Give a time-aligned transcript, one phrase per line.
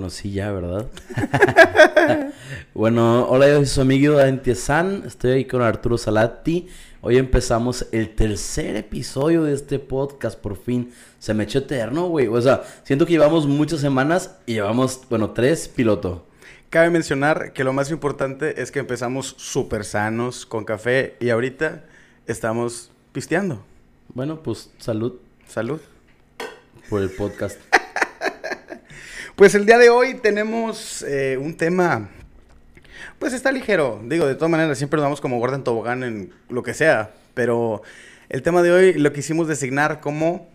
[0.00, 0.86] bueno, sí, ya, ¿verdad?
[2.74, 4.16] bueno, hola, yo soy su amigo
[4.54, 5.02] San.
[5.06, 6.68] Estoy ahí con Arturo Salati.
[7.02, 10.90] Hoy empezamos el tercer episodio de este podcast, por fin.
[11.18, 12.28] Se me echó eterno, güey.
[12.28, 16.24] O sea, siento que llevamos muchas semanas y llevamos, bueno, tres piloto.
[16.70, 21.84] Cabe mencionar que lo más importante es que empezamos súper sanos con café y ahorita
[22.26, 23.62] estamos pisteando.
[24.14, 25.20] Bueno, pues salud.
[25.46, 25.78] Salud.
[26.88, 27.69] Por el podcast.
[29.40, 32.10] Pues el día de hoy tenemos eh, un tema,
[33.18, 33.98] pues está ligero.
[34.04, 37.14] Digo, de todas maneras, siempre nos damos como Gordon Tobogán en lo que sea.
[37.32, 37.80] Pero
[38.28, 40.46] el tema de hoy lo quisimos designar como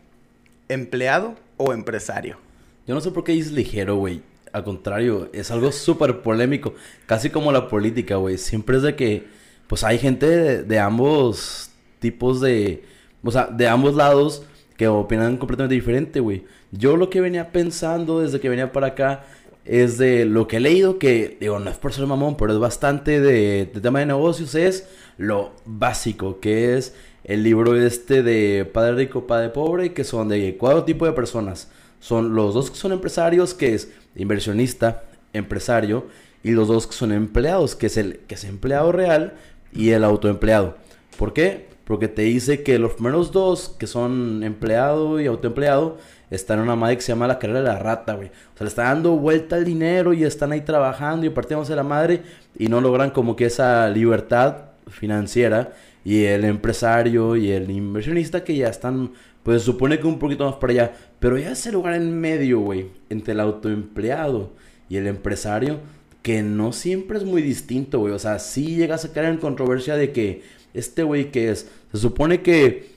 [0.69, 2.37] empleado o empresario.
[2.85, 4.21] Yo no sé por qué dices ligero, güey.
[4.51, 6.75] Al contrario, es algo súper polémico.
[7.07, 8.37] Casi como la política, güey.
[8.37, 9.25] Siempre es de que,
[9.65, 12.83] pues hay gente de, de ambos tipos de,
[13.23, 14.45] o sea, de ambos lados
[14.77, 16.43] que opinan completamente diferente, güey.
[16.77, 19.23] Yo lo que venía pensando desde que venía para acá
[19.65, 22.59] es de lo que he leído, que digo, no es por ser mamón, pero es
[22.59, 24.87] bastante de, tema de negocios, es
[25.17, 30.55] lo básico, que es el libro este de Padre Rico, Padre Pobre, que son de
[30.57, 31.69] cuatro tipos de personas.
[31.99, 36.05] Son los dos que son empresarios, que es inversionista, empresario,
[36.43, 39.33] y los dos que son empleados, que es el que es empleado real
[39.73, 40.77] y el autoempleado.
[41.17, 41.65] ¿Por qué?
[41.85, 45.97] Porque te dice que los primeros dos, que son empleado y autoempleado,
[46.29, 48.29] están en una madre que se llama la carrera de la rata, güey.
[48.29, 51.83] O sea, le está dando vuelta al dinero y están ahí trabajando y partiéndose la
[51.83, 52.21] madre
[52.57, 54.55] y no logran como que esa libertad
[54.87, 55.73] financiera.
[56.03, 60.45] Y el empresario y el inversionista que ya están, pues se supone que un poquito
[60.45, 60.93] más para allá.
[61.19, 64.51] Pero ya ese lugar en medio, güey, entre el autoempleado
[64.87, 65.79] y el empresario,
[66.21, 68.13] que no siempre es muy distinto, güey.
[68.13, 70.43] O sea, sí llegas a caer en controversia de que
[70.75, 72.94] este güey que es, se supone que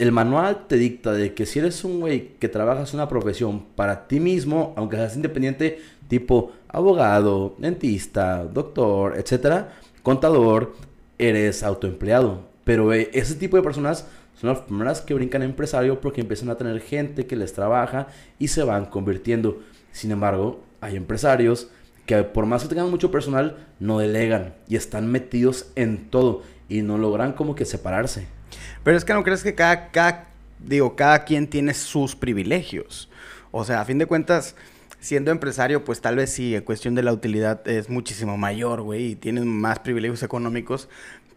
[0.00, 4.08] el manual te dicta de que si eres un güey que trabajas una profesión para
[4.08, 10.74] ti mismo, aunque seas independiente, tipo abogado, dentista, doctor, etcétera, contador,
[11.18, 12.48] eres autoempleado.
[12.64, 14.06] Pero eh, ese tipo de personas
[14.40, 18.06] son las primeras que brincan a empresario porque empiezan a tener gente que les trabaja
[18.38, 19.58] y se van convirtiendo.
[19.92, 21.68] Sin embargo, hay empresarios
[22.06, 26.80] que por más que tengan mucho personal, no delegan y están metidos en todo y
[26.80, 28.39] no logran como que separarse.
[28.82, 30.28] Pero es que no crees que cada,
[30.58, 33.08] digo, cada quien tiene sus privilegios.
[33.50, 34.54] O sea, a fin de cuentas,
[35.00, 39.12] siendo empresario, pues tal vez sí, en cuestión de la utilidad es muchísimo mayor, güey,
[39.12, 40.88] y tienes más privilegios económicos.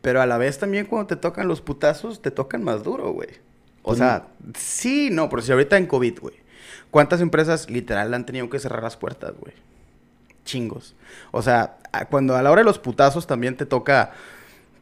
[0.01, 3.30] Pero a la vez también cuando te tocan los putazos, te tocan más duro, güey.
[3.81, 6.35] O pues sea, sí, no, pero si ahorita en COVID, güey.
[6.91, 9.53] ¿Cuántas empresas literal han tenido que cerrar las puertas, güey?
[10.45, 10.95] Chingos.
[11.31, 11.78] O sea,
[12.09, 14.12] cuando a la hora de los putazos también te toca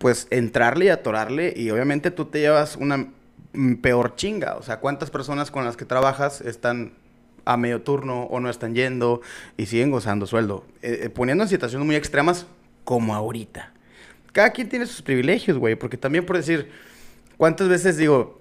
[0.02, 3.08] pues entrarle y atorarle y obviamente tú te llevas una
[3.82, 4.56] peor chinga.
[4.56, 6.94] O sea, ¿cuántas personas con las que trabajas están
[7.46, 9.22] a medio turno o no están yendo
[9.58, 10.66] y siguen gozando sueldo?
[10.82, 12.48] Eh, eh, poniendo en situaciones muy extremas
[12.84, 13.72] como ahorita.
[14.32, 16.72] Cada quien tiene sus privilegios, güey, porque también por decir,
[17.38, 18.41] ¿cuántas veces digo,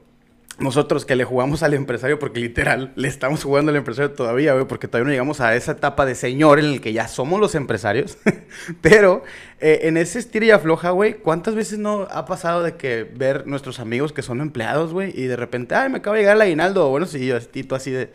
[0.60, 4.66] nosotros que le jugamos al empresario, porque literal le estamos jugando al empresario todavía, güey,
[4.66, 7.54] porque todavía no llegamos a esa etapa de señor en el que ya somos los
[7.54, 8.18] empresarios.
[8.80, 9.24] Pero
[9.60, 13.46] eh, en ese estilo y afloja, güey, ¿cuántas veces no ha pasado de que ver
[13.46, 16.42] nuestros amigos que son empleados, güey, y de repente, ay, me acaba de llegar el
[16.42, 18.12] aguinaldo, bueno, sí, yo, tú así de.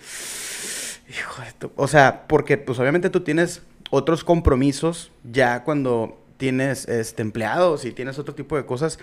[1.10, 1.72] Hijo de tu...
[1.76, 7.92] O sea, porque pues obviamente tú tienes otros compromisos ya cuando tienes este, empleados y
[7.92, 9.00] tienes otro tipo de cosas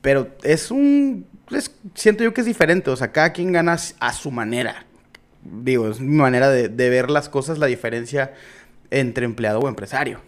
[0.00, 1.26] pero es un.
[1.94, 2.90] siento yo que es diferente.
[2.90, 4.86] O sea, cada quien gana a su manera.
[5.42, 8.34] Digo, es mi manera de, ver las cosas, la diferencia
[8.90, 10.20] entre empleado o empresario.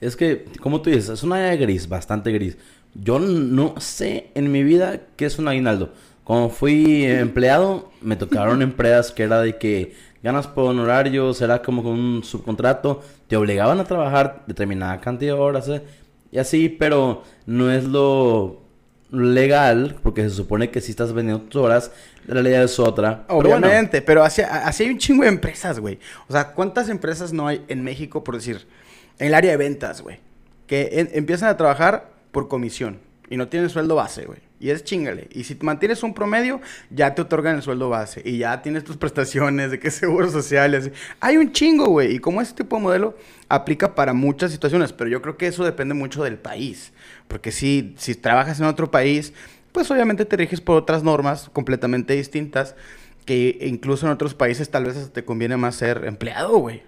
[0.00, 2.56] Es que, como tú dices, es una área gris, bastante gris.
[2.94, 5.92] Yo no sé en mi vida qué es un aguinaldo.
[6.24, 11.82] Como fui empleado, me tocaron empresas que era de que ganas por honorario, será como
[11.82, 15.82] con un subcontrato, te obligaban a trabajar determinada cantidad de horas, ¿eh?
[16.32, 18.63] y así, pero no es lo
[19.10, 21.92] legal, porque se supone que si estás vendiendo tus horas,
[22.26, 23.24] la ley es otra.
[23.28, 25.98] Obviamente, pero, así, hay un chingo de empresas, güey.
[26.28, 28.66] O sea, ¿cuántas empresas no hay en México, por decir,
[29.18, 30.20] en el área de ventas, güey?
[30.66, 32.98] Que empiezan a trabajar por comisión
[33.28, 34.38] y no tienen sueldo base, güey.
[34.60, 35.28] Y es chingale.
[35.30, 36.58] Y si mantienes un promedio,
[36.88, 38.22] ya te otorgan el sueldo base.
[38.24, 40.74] Y ya tienes tus prestaciones de qué seguro social.
[40.74, 40.90] Así.
[41.20, 42.14] Hay un chingo, güey.
[42.14, 43.14] Y como ese tipo de modelo
[43.50, 44.94] aplica para muchas situaciones.
[44.94, 46.93] Pero yo creo que eso depende mucho del país.
[47.28, 49.32] Porque si, si trabajas en otro país,
[49.72, 52.74] pues obviamente te riges por otras normas completamente distintas.
[53.24, 56.82] Que incluso en otros países tal vez te conviene más ser empleado, güey.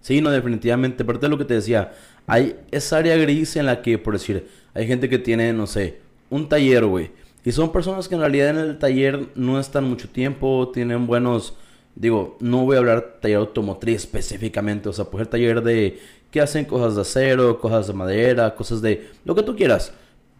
[0.00, 1.02] Sí, no, definitivamente.
[1.02, 1.92] Aparte de lo que te decía,
[2.26, 6.00] hay esa área gris en la que, por decir, hay gente que tiene, no sé,
[6.28, 7.12] un taller, güey.
[7.44, 11.54] Y son personas que en realidad en el taller no están mucho tiempo, tienen buenos
[11.94, 16.00] digo, no voy a hablar taller automotriz específicamente, o sea, puede ser taller de
[16.34, 19.92] que hacen cosas de acero, cosas de madera, cosas de lo que tú quieras.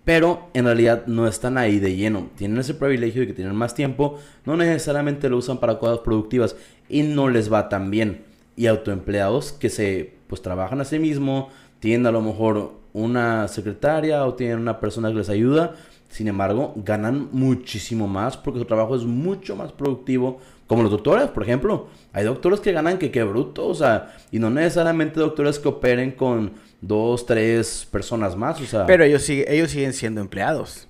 [0.05, 2.31] Pero en realidad no están ahí de lleno.
[2.35, 4.19] Tienen ese privilegio de que tienen más tiempo.
[4.44, 6.56] No necesariamente lo usan para cosas productivas.
[6.88, 8.25] Y no les va tan bien.
[8.56, 11.50] Y autoempleados que se pues trabajan a sí mismo.
[11.79, 15.76] Tienen a lo mejor una secretaria o tienen una persona que les ayuda.
[16.08, 21.28] Sin embargo, ganan muchísimo más porque su trabajo es mucho más productivo, como los doctores,
[21.28, 21.88] por ejemplo.
[22.12, 26.12] Hay doctores que ganan que qué bruto, o sea, y no necesariamente doctores que operen
[26.12, 28.87] con dos, tres personas más, o sea.
[28.87, 30.88] Pero ellos, siguen, ellos siguen siendo empleados.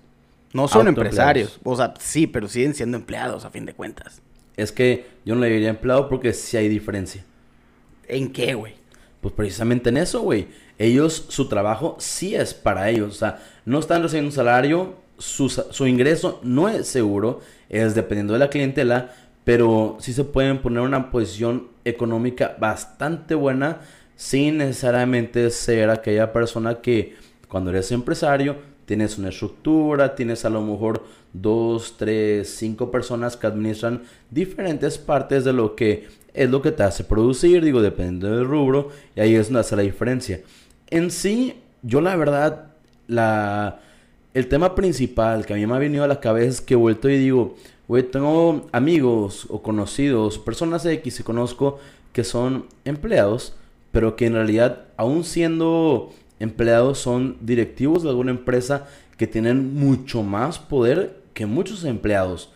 [0.53, 1.59] No son empresarios.
[1.65, 4.23] O sea, sí, pero siguen siendo empleados a fin de cuentas.
[4.57, 7.25] Es que yo no le diría empleado porque sí hay diferencia.
[8.07, 8.75] ¿En qué, güey?
[9.21, 10.47] Pues precisamente en eso, güey.
[10.79, 13.17] Ellos, su trabajo sí es para ellos.
[13.17, 18.35] O sea, no están recibiendo un salario, su, su ingreso no es seguro, es dependiendo
[18.35, 19.13] de la clientela,
[19.45, 23.81] pero sí se pueden poner una posición económica bastante buena
[24.17, 27.15] sin necesariamente ser aquella persona que
[27.49, 28.57] cuando eres empresario
[28.87, 35.45] tienes una estructura, tienes a lo mejor dos, tres, cinco personas que administran diferentes partes
[35.45, 39.35] de lo que es lo que te hace producir, digo, dependiendo del rubro, y ahí
[39.37, 40.41] es donde hace la diferencia.
[40.91, 42.73] En sí, yo la verdad,
[43.07, 43.81] la,
[44.35, 46.77] el tema principal que a mí me ha venido a la cabeza es que he
[46.77, 47.55] vuelto y digo,
[47.87, 51.79] Güey, tengo amigos o conocidos, personas X que conozco
[52.13, 53.55] que son empleados,
[53.93, 58.87] pero que en realidad, aún siendo empleados, son directivos de alguna empresa
[59.19, 62.51] que tienen mucho más poder que muchos empleados.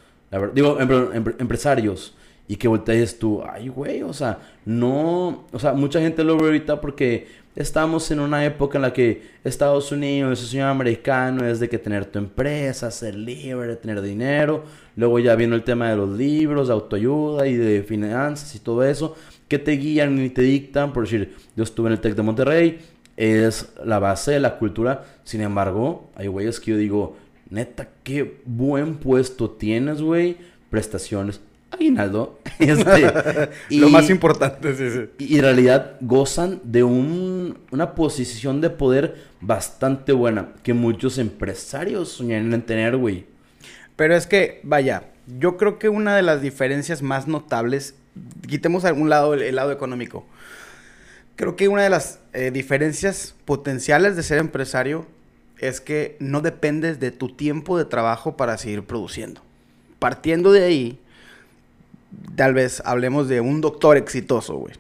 [0.55, 2.15] digo, empresarios.
[2.51, 6.47] Y que voltees tú, ay, güey, o sea, no, o sea, mucha gente lo ve
[6.47, 7.29] ahorita porque
[7.59, 11.77] estamos en una época en la que Estados Unidos, el señor americano, es de que
[11.77, 14.63] tener tu empresa, ser libre, tener dinero.
[14.95, 18.85] Luego ya vino el tema de los libros, de autoayuda y de finanzas y todo
[18.85, 19.17] eso,
[19.49, 20.93] que te guían y te dictan.
[20.93, 22.79] Por decir, yo estuve en el TEC de Monterrey,
[23.17, 25.05] es la base de la cultura.
[25.25, 27.17] Sin embargo, hay güeyes que yo digo,
[27.51, 30.37] neta, qué buen puesto tienes, güey.
[30.71, 31.41] Prestaciones
[31.71, 32.39] aguinaldo.
[32.59, 35.25] Este, Lo más importante, sí, sí.
[35.25, 42.53] Y en realidad gozan de una posición de poder bastante buena que muchos empresarios soñan
[42.53, 43.27] en tener, güey.
[43.95, 45.05] Pero es que, vaya,
[45.39, 47.95] yo creo que una de las diferencias más notables,
[48.49, 50.27] quitemos algún lado el, lado económico,
[51.37, 55.07] creo que una de las eh, diferencias potenciales de ser empresario
[55.59, 59.43] es que no dependes de tu tiempo de trabajo para seguir produciendo.
[59.99, 61.01] Partiendo de ahí,
[62.37, 64.75] tal vez hablemos de un doctor exitoso, güey,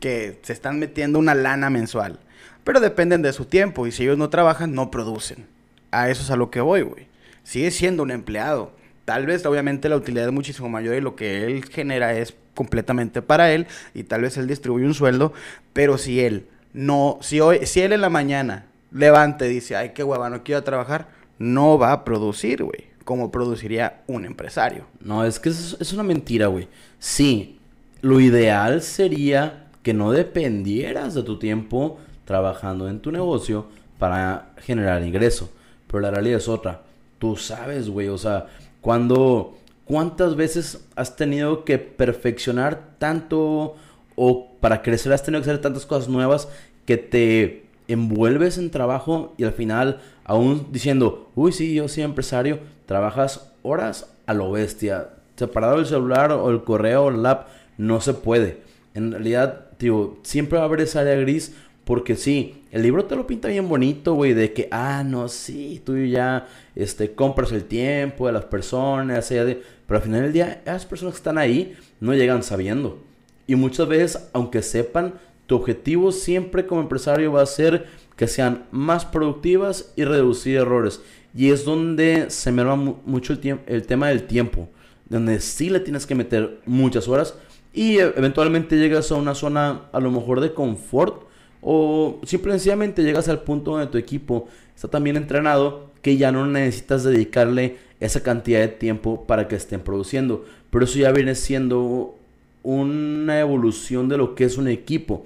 [0.00, 2.18] que se están metiendo una lana mensual,
[2.64, 5.46] pero dependen de su tiempo y si ellos no trabajan, no producen.
[5.90, 7.06] A eso es a lo que voy, güey.
[7.44, 8.72] Sigue siendo un empleado.
[9.04, 13.20] Tal vez, obviamente, la utilidad es muchísimo mayor y lo que él genera es completamente
[13.20, 15.32] para él y tal vez él distribuye un sueldo,
[15.72, 19.90] pero si él no, si hoy, si él en la mañana levanta y dice, ay,
[19.90, 21.08] qué hueva, no quiero trabajar,
[21.38, 24.86] no va a producir, güey como produciría un empresario.
[25.00, 26.68] No, es que es, una mentira, güey.
[26.98, 27.58] Sí,
[28.00, 33.66] lo ideal sería que no dependieras de tu tiempo trabajando en tu negocio
[33.98, 35.50] para generar ingreso.
[35.86, 36.82] Pero la realidad es otra.
[37.18, 38.46] Tú sabes, güey, o sea,
[38.80, 39.58] cuando...
[39.86, 43.76] ¿Cuántas veces has tenido que perfeccionar tanto
[44.16, 46.48] o para crecer has tenido que hacer tantas cosas nuevas
[46.86, 52.60] que te envuelves en trabajo y al final aún diciendo, uy, sí, yo soy empresario,
[52.86, 55.10] trabajas horas a lo bestia.
[55.36, 58.58] Separado el celular o el correo o el app, no se puede.
[58.94, 63.14] En realidad, tío, siempre va a haber esa área gris porque sí, el libro te
[63.14, 67.64] lo pinta bien bonito, güey, de que, ah, no, sí, tú ya este, compras el
[67.64, 69.62] tiempo de las personas, de...
[69.86, 73.02] pero al final del día, esas personas que están ahí no llegan sabiendo.
[73.46, 75.14] Y muchas veces, aunque sepan,
[75.46, 77.86] tu objetivo siempre como empresario va a ser
[78.16, 81.02] que sean más productivas y reducir errores.
[81.34, 84.68] Y es donde se me va mucho el, el tema del tiempo,
[85.08, 87.34] donde sí le tienes que meter muchas horas
[87.74, 91.24] y e, eventualmente llegas a una zona a lo mejor de confort
[91.60, 96.46] o simplemente llegas al punto donde tu equipo está tan bien entrenado que ya no
[96.46, 100.44] necesitas dedicarle esa cantidad de tiempo para que estén produciendo.
[100.70, 102.14] Pero eso ya viene siendo
[102.62, 105.24] una evolución de lo que es un equipo.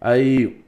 [0.00, 0.64] Hay,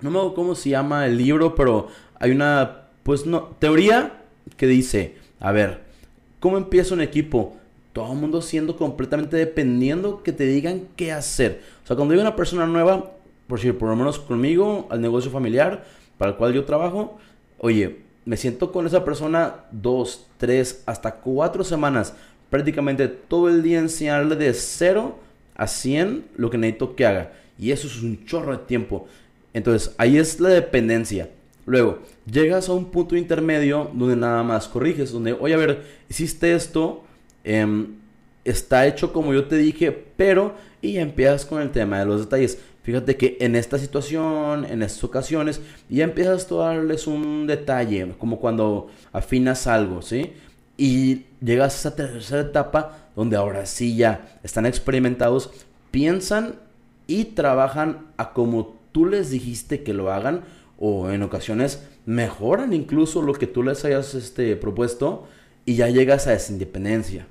[0.00, 4.21] no me acuerdo cómo se llama el libro, pero hay una, pues no, teoría
[4.62, 5.80] que dice, a ver,
[6.38, 7.56] ¿cómo empieza un equipo?
[7.92, 11.62] Todo el mundo siendo completamente dependiendo que te digan qué hacer.
[11.82, 13.10] O sea, cuando hay una persona nueva,
[13.48, 15.84] por decir, por lo menos conmigo, al negocio familiar
[16.16, 17.18] para el cual yo trabajo,
[17.58, 22.14] oye, me siento con esa persona dos, tres, hasta cuatro semanas,
[22.48, 25.18] prácticamente todo el día enseñarle de cero
[25.56, 27.32] a 100 lo que necesito que haga.
[27.58, 29.08] Y eso es un chorro de tiempo.
[29.54, 31.30] Entonces, ahí es la dependencia.
[31.64, 32.00] Luego,
[32.30, 37.04] llegas a un punto intermedio donde nada más corriges, donde, oye, a ver, hiciste esto,
[37.44, 37.96] em,
[38.44, 42.58] está hecho como yo te dije, pero, y empiezas con el tema de los detalles.
[42.82, 48.40] Fíjate que en esta situación, en estas ocasiones, ya empiezas a darles un detalle, como
[48.40, 50.32] cuando afinas algo, ¿sí?
[50.76, 55.50] Y llegas a esa tercera etapa donde ahora sí ya están experimentados,
[55.92, 56.56] piensan
[57.06, 60.42] y trabajan a como tú les dijiste que lo hagan
[60.84, 65.28] o en ocasiones mejoran incluso lo que tú les hayas este, propuesto
[65.64, 67.24] y ya llegas a esa independencia.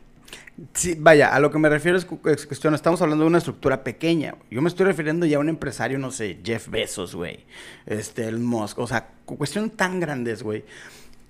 [0.74, 4.36] Sí, vaya, a lo que me refiero es cuestión, estamos hablando de una estructura pequeña.
[4.50, 7.44] Yo me estoy refiriendo ya a un empresario, no sé, Jeff Bezos, güey.
[7.86, 10.64] Este, el Musk, o sea, cuestión tan grandes, güey,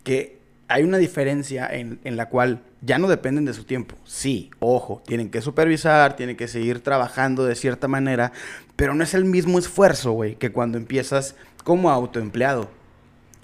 [0.04, 0.38] que
[0.68, 3.96] hay una diferencia en, en, la cual ya no dependen de su tiempo.
[4.06, 8.32] Sí, ojo, tienen que supervisar, tienen que seguir trabajando de cierta manera,
[8.76, 12.70] pero no es el mismo esfuerzo, güey, que cuando empiezas como autoempleado.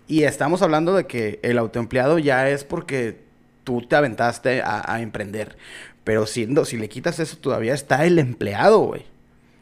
[0.07, 3.19] Y estamos hablando de que el autoempleado ya es porque
[3.63, 5.57] tú te aventaste a, emprender.
[6.03, 9.05] Pero siendo, si le quitas eso, todavía está el empleado, güey.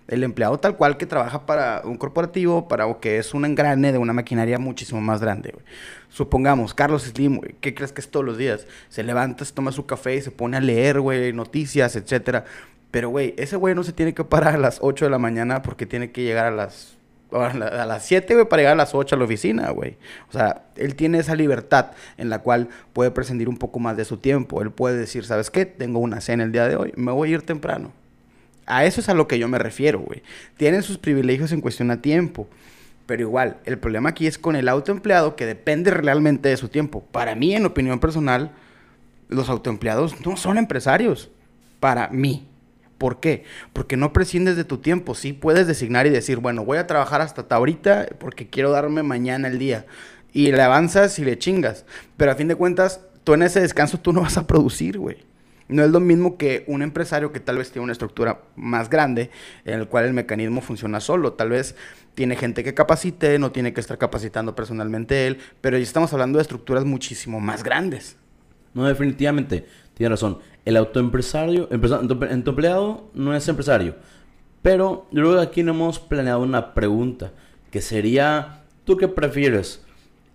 [0.07, 3.91] El empleado tal cual que trabaja para un corporativo, para o que es un engrane
[3.91, 5.65] de una maquinaria muchísimo más grande, güey.
[6.09, 8.67] Supongamos, Carlos Slim, güey, ¿qué crees que es todos los días?
[8.89, 12.45] Se levanta, se toma su café y se pone a leer, güey, noticias, etcétera.
[12.91, 15.61] Pero, güey, ese güey no se tiene que parar a las 8 de la mañana
[15.61, 16.95] porque tiene que llegar a las
[17.31, 19.97] a las 7, güey, para llegar a las 8 a la oficina, güey.
[20.29, 24.05] O sea, él tiene esa libertad en la cual puede prescindir un poco más de
[24.05, 24.61] su tiempo.
[24.61, 25.65] Él puede decir, ¿sabes qué?
[25.65, 27.91] Tengo una cena el día de hoy, me voy a ir temprano.
[28.65, 30.23] A eso es a lo que yo me refiero, güey.
[30.57, 32.47] Tienen sus privilegios en cuestión a tiempo.
[33.05, 37.03] Pero igual, el problema aquí es con el autoempleado que depende realmente de su tiempo.
[37.11, 38.51] Para mí, en opinión personal,
[39.27, 41.29] los autoempleados no son empresarios.
[41.79, 42.47] Para mí.
[42.97, 43.43] ¿Por qué?
[43.73, 45.13] Porque no prescindes de tu tiempo.
[45.13, 49.49] Sí puedes designar y decir, bueno, voy a trabajar hasta ahorita porque quiero darme mañana
[49.49, 49.85] el día.
[50.33, 51.85] Y le avanzas y le chingas.
[52.17, 55.17] Pero a fin de cuentas, tú en ese descanso tú no vas a producir, güey.
[55.67, 59.31] No es lo mismo que un empresario que tal vez tiene una estructura más grande,
[59.65, 61.33] en el cual el mecanismo funciona solo.
[61.33, 61.75] Tal vez
[62.13, 66.37] tiene gente que capacite, no tiene que estar capacitando personalmente él, pero ya estamos hablando
[66.37, 68.17] de estructuras muchísimo más grandes.
[68.73, 73.95] No, definitivamente, tiene razón el autoempresario, en tu empleado no es empresario.
[74.63, 77.31] Pero que aquí no hemos planeado una pregunta,
[77.69, 79.85] que sería, ¿tú qué prefieres?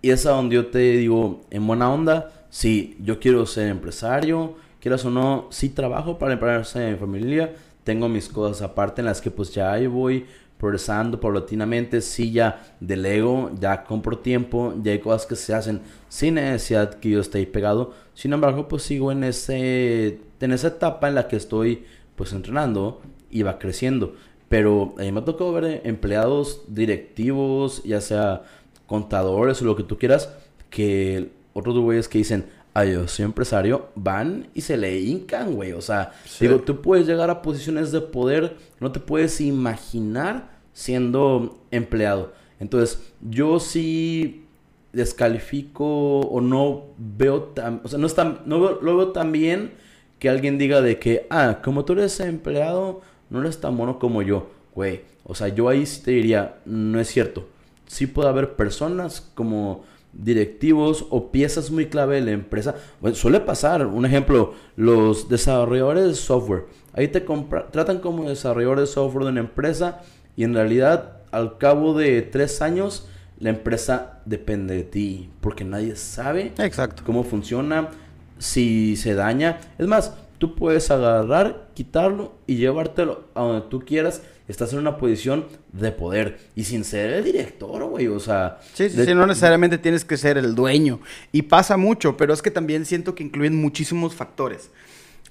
[0.01, 4.55] Y es a donde yo te digo, en buena onda, si yo quiero ser empresario,
[4.81, 9.05] quieras o no, si trabajo para empresa en mi familia, tengo mis cosas aparte en
[9.05, 10.25] las que pues ya ahí voy
[10.57, 16.35] progresando paulatinamente, sí ya delego, ya compro tiempo, ya hay cosas que se hacen sin
[16.35, 17.93] necesidad que yo esté ahí pegado.
[18.13, 21.85] Sin embargo, pues sigo en ese en esa etapa en la que estoy
[22.15, 24.15] pues entrenando y va creciendo.
[24.49, 28.43] Pero a mí me ha tocado ver empleados directivos, ya sea
[28.85, 30.29] contadores o lo que tú quieras,
[30.69, 35.73] que otros güeyes que dicen, ay, yo soy empresario, van y se le hincan, güey.
[35.73, 41.59] O sea, digo, tú puedes llegar a posiciones de poder, no te puedes imaginar siendo
[41.71, 42.33] empleado.
[42.59, 44.45] Entonces, yo sí
[44.93, 49.71] descalifico o no veo tan, o sea, no, está, no lo veo tan bien
[50.19, 54.21] que alguien diga de que, ah, como tú eres empleado, no eres tan bueno como
[54.21, 55.01] yo, güey.
[55.23, 57.47] O sea, yo ahí sí te diría, no es cierto.
[57.87, 62.75] Sí puede haber personas como directivos o piezas muy clave de la empresa.
[62.99, 66.65] Bueno, suele pasar, un ejemplo, los desarrolladores de software.
[66.93, 67.25] Ahí te
[67.71, 70.01] tratan como desarrolladores de software de una empresa
[70.35, 73.07] y en realidad al cabo de tres años
[73.39, 77.03] la empresa depende de ti porque nadie sabe Exacto.
[77.05, 77.89] cómo funciona,
[78.37, 79.59] si se daña.
[79.77, 84.21] Es más, tú puedes agarrar, quitarlo y llevártelo a donde tú quieras.
[84.51, 88.07] Estás en una posición de poder y sin ser el director, güey.
[88.07, 90.99] O sea, sí, sí, no necesariamente tienes que ser el dueño.
[91.31, 94.69] Y pasa mucho, pero es que también siento que incluyen muchísimos factores.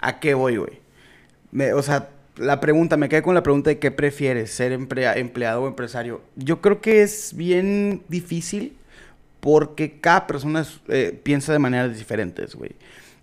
[0.00, 0.80] ¿A qué voy, güey?
[1.74, 2.08] o sea,
[2.38, 6.22] la pregunta, me quedé con la pregunta de qué prefieres, ser empleado o empresario.
[6.36, 8.74] Yo creo que es bien difícil
[9.40, 12.70] porque cada persona eh, piensa de maneras diferentes, güey.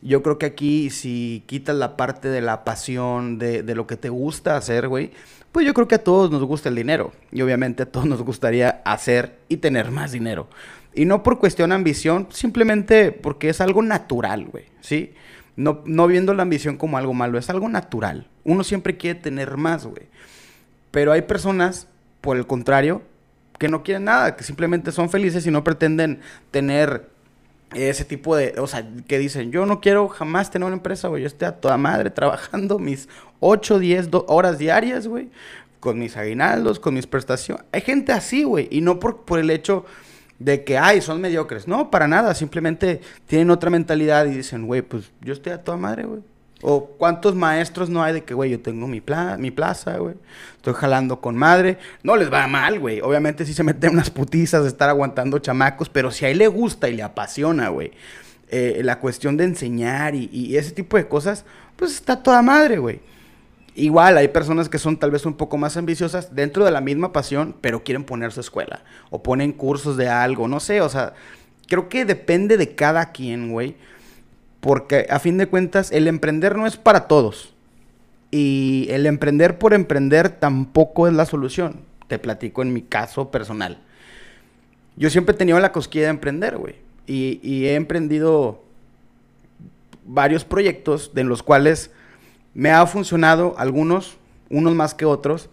[0.03, 3.97] Yo creo que aquí, si quitas la parte de la pasión, de, de lo que
[3.97, 5.09] te gusta hacer, güey,
[5.57, 7.13] pues yo creo que a todos nos gusta el dinero.
[7.31, 10.47] Y obviamente a todos nos gustaría hacer y tener más dinero.
[10.93, 15.15] Y no por cuestión de ambición, simplemente porque es algo natural, güey, ¿sí?
[15.55, 18.27] No, no viendo la ambición como algo malo, es algo natural.
[18.43, 20.03] Uno siempre quiere tener más, güey.
[20.91, 21.87] Pero hay personas,
[22.21, 23.01] por el contrario,
[23.57, 26.19] que no quieren nada, que simplemente son felices y no pretenden
[26.51, 27.09] tener
[27.73, 31.23] ese tipo de, o sea, que dicen, yo no quiero jamás tener una empresa, güey,
[31.23, 33.09] yo estoy a toda madre trabajando mis
[33.39, 35.29] 8, 10 horas diarias, güey,
[35.79, 37.65] con mis aguinaldos, con mis prestaciones.
[37.71, 39.85] Hay gente así, güey, y no por, por el hecho
[40.39, 41.67] de que, ay, son mediocres.
[41.67, 45.77] No, para nada, simplemente tienen otra mentalidad y dicen, güey, pues yo estoy a toda
[45.77, 46.21] madre, güey.
[46.61, 49.01] O cuántos maestros no hay de que, güey, yo tengo mi,
[49.37, 50.15] mi plaza, güey.
[50.55, 51.77] Estoy jalando con madre.
[52.01, 52.99] No les va mal, güey.
[53.01, 56.47] Obviamente sí se meten unas putizas de estar aguantando chamacos, pero si a él le
[56.47, 57.91] gusta y le apasiona, güey,
[58.49, 61.45] eh, la cuestión de enseñar y, y, ese tipo de cosas,
[61.75, 63.01] pues está toda madre, güey.
[63.75, 67.13] Igual hay personas que son tal vez un poco más ambiciosas dentro de la misma
[67.13, 71.13] pasión, pero quieren poner su escuela o ponen cursos de algo, no sé, o sea,
[71.67, 73.75] creo que depende de cada quien, güey.
[74.59, 77.53] Porque a fin de cuentas el emprender no es para todos.
[78.31, 81.81] Y el emprender por emprender tampoco es la solución.
[82.07, 83.79] Te platico en mi caso personal.
[84.95, 86.75] Yo siempre he tenido la cosquilla de emprender, güey.
[87.05, 88.63] Y, he emprendido
[90.05, 91.91] varios proyectos de los cuales
[92.53, 94.17] me ha funcionado algunos,
[94.49, 95.49] unos más que otros,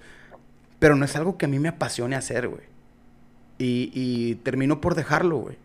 [0.81, 2.63] pero no es algo que a mí me apasione hacer, güey.
[3.59, 5.64] Y, y termino por dejarlo, güey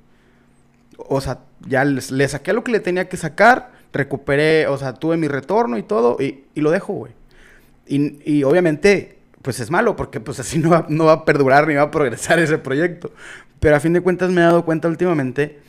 [1.08, 5.18] o sea, ya le saqué lo que le tenía que sacar, recuperé, o sea, tuve
[5.18, 7.14] mi retorno y todo, y, lo dejo, güey.
[7.88, 11.76] Y, obviamente, pues es malo, porque pues así no va, no va a perdurar ni
[11.76, 13.12] va a progresar ese proyecto.
[13.60, 15.60] Pero a fin de cuentas me he dado cuenta últimamente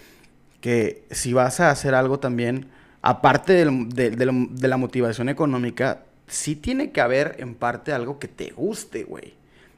[0.60, 2.66] que si vas a hacer algo también,
[3.02, 8.50] aparte de, de la motivación económica, sí tiene que haber en parte algo que te
[8.50, 9.34] guste, güey.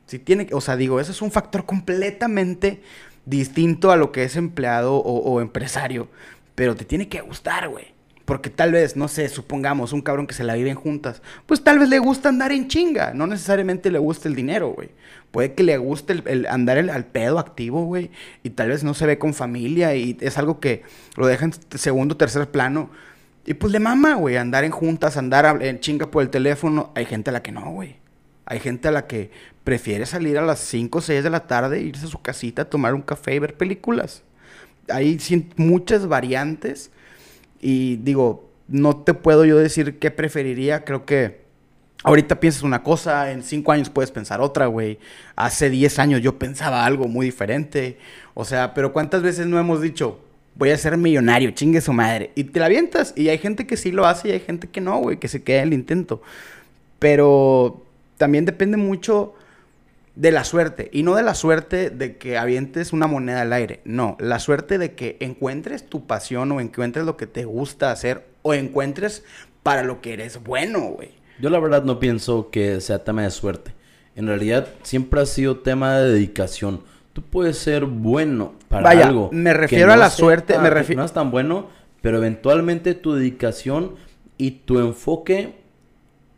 [0.06, 2.82] Sí tiene o sea, digo, eso es un factor completamente
[3.24, 6.08] distinto a lo que es empleado o, empresario.
[6.54, 7.92] Pero te tiene que gustar, güey.
[8.24, 11.80] Porque tal vez, no sé, supongamos un cabrón que se la viven juntas, pues tal
[11.80, 14.90] vez le gusta andar en chinga, no necesariamente le gusta el dinero, güey.
[15.32, 18.10] Puede que le guste el, andar al pedo activo, güey,
[18.44, 20.84] y tal vez no se ve con familia y es algo que
[21.16, 22.90] lo deja en segundo, tercer plano.
[23.44, 26.92] Y pues le mama, güey, andar en juntas, andar en chinga por el teléfono.
[26.94, 28.01] Hay gente a la que no, güey.
[28.52, 29.30] Hay gente a la que
[29.64, 32.92] prefiere salir a las 5 o 6 de la tarde, irse a su casita, tomar
[32.92, 34.22] un café y ver películas.
[34.90, 35.18] Hay
[35.56, 36.90] muchas variantes
[37.62, 41.40] y digo, no te puedo yo decir qué preferiría, creo que
[42.04, 44.98] ahorita piensas una cosa, en 5 años puedes pensar otra, güey.
[45.34, 47.96] Hace 10 años yo pensaba algo muy diferente.
[48.34, 50.20] O sea, pero ¿cuántas veces no hemos dicho,
[50.56, 52.32] voy a ser millonario, chingue su madre?
[52.34, 54.82] Y te la avientas y hay gente que sí lo hace y hay gente que
[54.82, 56.20] no, güey, que se queda en el intento.
[56.98, 57.86] Pero
[58.22, 59.34] también depende mucho
[60.14, 60.88] de la suerte.
[60.92, 63.80] Y no de la suerte de que avientes una moneda al aire.
[63.84, 68.24] No, la suerte de que encuentres tu pasión o encuentres lo que te gusta hacer
[68.42, 69.24] o encuentres
[69.64, 71.08] para lo que eres bueno, güey.
[71.40, 73.74] Yo la verdad no pienso que sea tema de suerte.
[74.14, 76.84] En realidad siempre ha sido tema de dedicación.
[77.14, 79.30] Tú puedes ser bueno para Vaya, algo.
[79.32, 80.56] Me refiero a la suerte.
[80.60, 81.00] me refiero...
[81.00, 83.96] No es tan bueno, pero eventualmente tu dedicación
[84.38, 85.61] y tu enfoque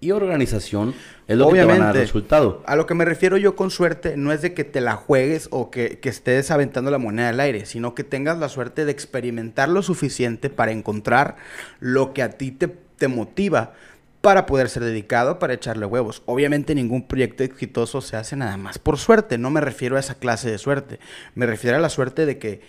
[0.05, 0.95] y organización
[1.27, 2.63] es lo Obviamente, que te van a dar resultado.
[2.67, 5.49] A lo que me refiero yo con suerte no es de que te la juegues
[5.51, 9.69] o que, estés aventando la moneda al aire, sino que tengas la suerte de experimentar
[9.69, 11.37] lo suficiente para encontrar
[11.81, 13.73] lo que a ti te, te motiva
[14.21, 16.23] para poder ser dedicado, para echarle huevos.
[16.27, 20.15] Obviamente ningún proyecto exitoso se hace nada más por suerte, no me refiero a esa
[20.15, 20.99] clase de suerte,
[21.35, 22.61] me refiero a la suerte de que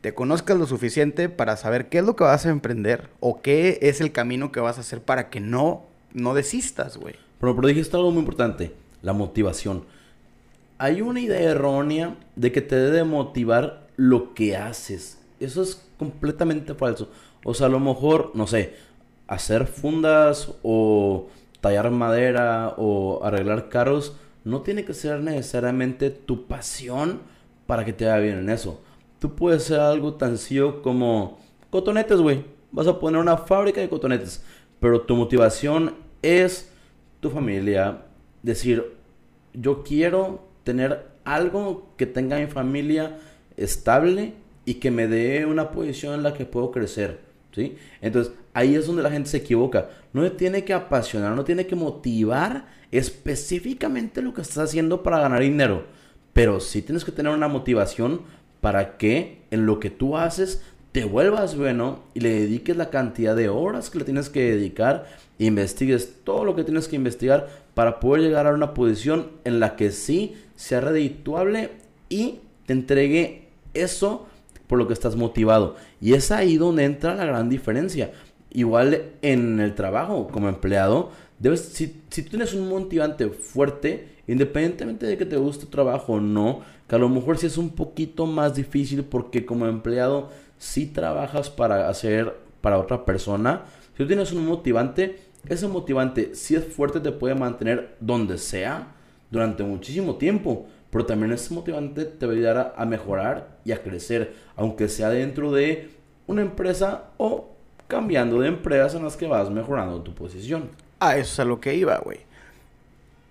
[0.00, 3.78] te conozcas lo suficiente para saber qué es lo que vas a emprender o qué
[3.82, 5.84] es el camino que vas a hacer para que no
[6.16, 7.14] no desistas, güey.
[7.38, 9.84] Pero, pero dijiste algo muy importante, la motivación.
[10.78, 15.20] Hay una idea errónea de que te debe motivar lo que haces.
[15.40, 17.10] Eso es completamente falso.
[17.44, 18.74] O sea, a lo mejor, no sé,
[19.26, 21.28] hacer fundas o
[21.60, 27.20] tallar madera o arreglar carros no tiene que ser necesariamente tu pasión
[27.66, 28.80] para que te vaya bien en eso.
[29.18, 31.38] Tú puedes ser algo tan sencillo como
[31.70, 32.44] cotonetes, güey.
[32.70, 34.44] Vas a poner una fábrica de cotonetes,
[34.80, 36.70] pero tu motivación es
[37.20, 38.04] tu familia.
[38.42, 38.84] Decir,
[39.52, 43.18] yo quiero tener algo que tenga mi familia
[43.56, 47.20] estable y que me dé una posición en la que puedo crecer.
[47.52, 47.76] ¿sí?
[48.00, 49.90] Entonces, ahí es donde la gente se equivoca.
[50.12, 55.40] No tiene que apasionar, no tiene que motivar específicamente lo que estás haciendo para ganar
[55.40, 55.86] dinero.
[56.32, 58.22] Pero sí tienes que tener una motivación
[58.60, 60.62] para que en lo que tú haces
[60.96, 65.04] te vuelvas bueno y le dediques la cantidad de horas que le tienes que dedicar
[65.38, 69.76] investigues todo lo que tienes que investigar para poder llegar a una posición en la
[69.76, 71.72] que sí sea redituable
[72.08, 74.26] y te entregue eso
[74.66, 75.76] por lo que estás motivado.
[76.00, 78.12] Y es ahí donde entra la gran diferencia.
[78.50, 81.10] Igual en el trabajo como empleado,
[81.56, 86.62] si, si tienes un motivante fuerte, independientemente de que te guste tu trabajo o no,
[86.88, 91.50] que a lo mejor sí es un poquito más difícil porque como empleado si trabajas
[91.50, 93.64] para hacer para otra persona,
[93.96, 98.88] si tú tienes un motivante, ese motivante, si es fuerte, te puede mantener donde sea
[99.30, 100.66] durante muchísimo tiempo.
[100.90, 105.10] Pero también ese motivante te va a ayudar a, mejorar y a crecer, aunque sea
[105.10, 105.90] dentro de
[106.26, 107.50] una empresa o
[107.86, 110.70] cambiando de empresas en las que vas mejorando tu posición.
[110.98, 112.20] Ah, eso es a lo que iba, güey.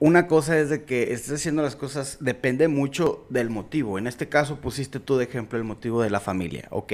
[0.05, 3.97] Una cosa es de que estés haciendo las cosas, depende mucho del motivo.
[3.97, 6.93] En este caso pusiste tú de ejemplo el motivo de la familia, ok.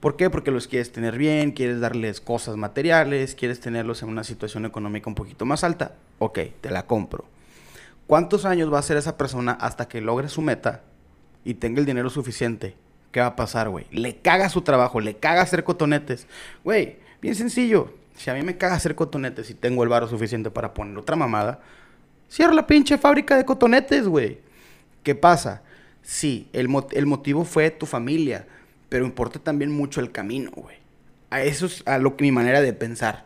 [0.00, 0.30] ¿Por qué?
[0.30, 5.10] Porque los quieres tener bien, quieres darles cosas materiales, quieres tenerlos en una situación económica
[5.10, 7.26] un poquito más alta, ok, te la compro.
[8.06, 10.80] ¿Cuántos años va a ser esa persona hasta que logre su meta
[11.44, 12.74] y tenga el dinero suficiente?
[13.12, 13.84] ¿Qué va a pasar, güey?
[13.90, 16.26] Le caga su trabajo, le caga hacer cotonetes.
[16.64, 17.92] Güey, bien sencillo.
[18.16, 21.16] Si a mí me caga hacer cotonetes y tengo el varo suficiente para poner otra
[21.16, 21.60] mamada,
[22.30, 24.38] cierra la pinche fábrica de cotonetes, güey.
[25.02, 25.62] ¿Qué pasa?
[26.02, 28.46] Sí, el, el motivo fue tu familia,
[28.88, 30.76] pero importa también mucho el camino, güey.
[31.28, 33.24] A eso es a lo que mi manera de pensar.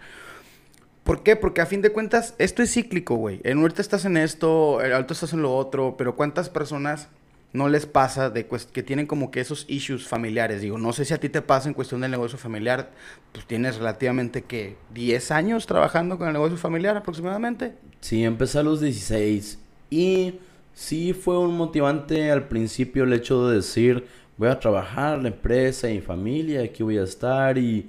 [1.05, 1.37] ¿Por qué?
[1.37, 3.41] Porque a fin de cuentas, esto es cíclico, güey.
[3.45, 7.09] En ahorita estás en esto, alto estás en lo otro, pero ¿cuántas personas
[7.53, 10.63] no les pasa de que tienen como que esos issues familiares?
[10.63, 12.91] Digo, no sé si a ti te pasa en cuestión del negocio familiar,
[13.33, 17.75] pues tienes relativamente que 10 años trabajando con el negocio familiar aproximadamente.
[18.05, 20.35] Sí, empecé a los 16 y
[20.75, 24.05] sí fue un motivante al principio el hecho de decir,
[24.37, 27.89] voy a trabajar la empresa mi familia, aquí voy a estar y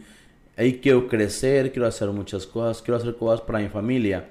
[0.56, 4.30] ahí quiero crecer, quiero hacer muchas cosas, quiero hacer cosas para mi familia,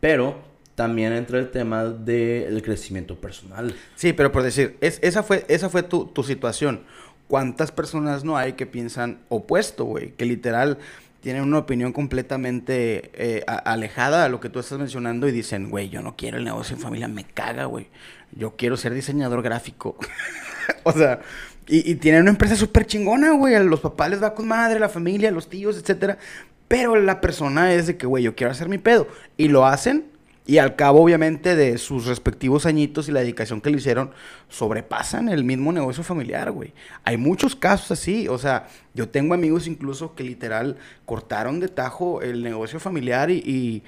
[0.00, 0.36] pero
[0.74, 3.74] también entra el tema del crecimiento personal.
[3.96, 6.82] Sí, pero por decir, es, esa fue, esa fue tu, tu situación.
[7.26, 10.10] ¿Cuántas personas no hay que piensan opuesto, güey?
[10.10, 10.76] Que literal
[11.22, 15.88] tienen una opinión completamente eh, alejada a lo que tú estás mencionando y dicen, güey,
[15.88, 17.86] yo no quiero el negocio en familia, me caga, güey.
[18.32, 19.96] Yo quiero ser diseñador gráfico.
[20.82, 21.20] o sea,
[21.68, 23.54] y, y tienen una empresa súper chingona, güey.
[23.54, 26.18] A los papás les va con madre, la familia, los tíos, etcétera.
[26.66, 29.06] Pero la persona es de que, güey, yo quiero hacer mi pedo.
[29.36, 30.11] Y lo hacen.
[30.44, 34.10] Y al cabo, obviamente, de sus respectivos añitos y la dedicación que le hicieron,
[34.48, 36.74] sobrepasan el mismo negocio familiar, güey.
[37.04, 38.26] Hay muchos casos así.
[38.26, 43.84] O sea, yo tengo amigos incluso que literal cortaron de tajo el negocio familiar y,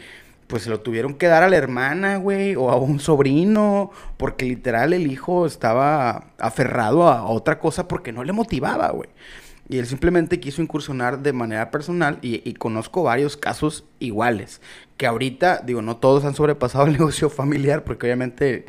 [0.47, 4.45] pues se lo tuvieron que dar a la hermana, güey, o a un sobrino, porque
[4.45, 9.09] literal el hijo estaba aferrado a otra cosa porque no le motivaba, güey.
[9.69, 14.61] Y él simplemente quiso incursionar de manera personal y, y, conozco varios casos iguales.
[14.99, 18.67] Que ahorita, digo, no todos han sobrepasado el negocio familiar porque obviamente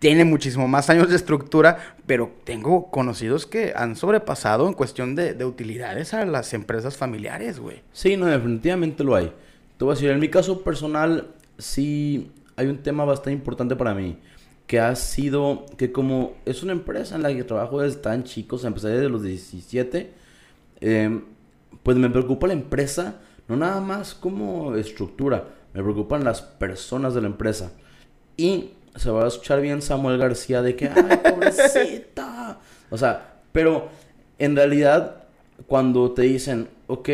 [0.00, 5.34] tiene muchísimo más años de estructura, pero tengo conocidos que han sobrepasado en cuestión de,
[5.34, 7.82] de utilidades a las empresas familiares, güey.
[7.92, 9.32] Sí, no, definitivamente lo hay.
[9.76, 13.94] Te voy a decir, en mi caso personal, sí hay un tema bastante importante para
[13.94, 14.18] mí.
[14.66, 18.64] Que ha sido que como es una empresa en la que trabajo desde tan chicos,
[18.64, 20.12] empecé desde los 17,
[20.80, 21.20] eh,
[21.82, 27.20] pues me preocupa la empresa, no nada más como estructura, me preocupan las personas de
[27.22, 27.72] la empresa.
[28.36, 32.58] Y se va a escuchar bien Samuel García de que, ay, pobrecita.
[32.90, 33.88] o sea, pero
[34.38, 35.24] en realidad,
[35.66, 37.08] cuando te dicen, ok,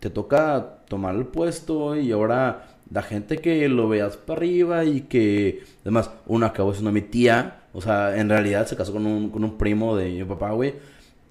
[0.00, 5.02] te toca tomar el puesto y ahora la gente que lo veas para arriba y
[5.02, 9.30] que, además, uno acabó siendo mi tía, o sea, en realidad se casó con un,
[9.30, 10.74] con un primo de mi papá, güey,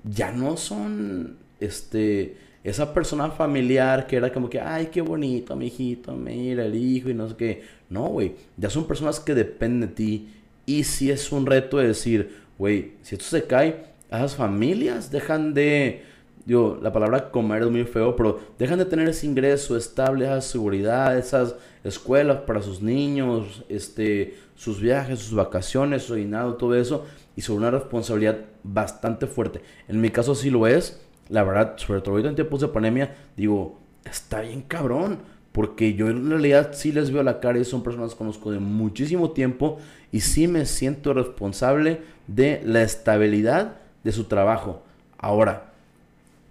[0.04, 5.68] ya no son, este, esa persona familiar que era como que, ay, qué bonito, mi
[5.68, 7.64] hijito, mira el hijo y no sé qué.
[7.90, 10.30] No, güey, ya son personas que dependen de ti
[10.66, 15.54] y si es un reto de decir, güey, si esto se cae, esas familias dejan
[15.54, 16.04] de
[16.46, 20.42] digo, la palabra comer es muy feo, pero dejan de tener ese ingreso estable, esa
[20.42, 27.06] seguridad, esas escuelas para sus niños, este, sus viajes, sus vacaciones, su dinero, todo eso,
[27.36, 29.62] y sobre una responsabilidad bastante fuerte.
[29.88, 33.16] En mi caso sí lo es, la verdad, sobre todo ahorita en tiempos de pandemia,
[33.36, 35.20] digo, está bien cabrón,
[35.52, 38.60] porque yo en realidad sí les veo la cara y son personas que conozco de
[38.60, 39.78] muchísimo tiempo
[40.12, 44.84] y sí me siento responsable de la estabilidad de su trabajo.
[45.18, 45.72] Ahora,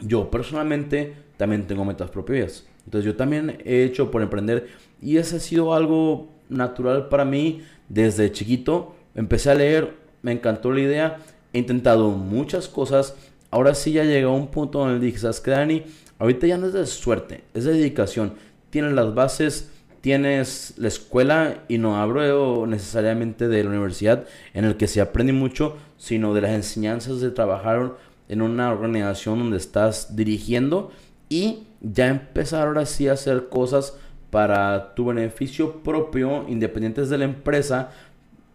[0.00, 2.66] yo personalmente también tengo metas propias.
[2.84, 4.68] Entonces yo también he hecho por emprender
[5.00, 8.94] y ese ha sido algo natural para mí desde chiquito.
[9.14, 11.18] Empecé a leer, me encantó la idea,
[11.52, 13.16] he intentado muchas cosas.
[13.54, 15.84] Ahora sí ya llegó a un punto donde dije, ¿sabes qué, Dani?
[16.18, 18.34] Ahorita ya no es de suerte, es de dedicación.
[18.70, 24.76] Tienes las bases, tienes la escuela y no hablo necesariamente de la universidad en el
[24.76, 27.92] que se aprende mucho, sino de las enseñanzas de trabajar
[28.28, 30.90] en una organización donde estás dirigiendo
[31.28, 33.96] y ya empezar ahora sí a hacer cosas
[34.30, 37.92] para tu beneficio propio, independientes de la empresa,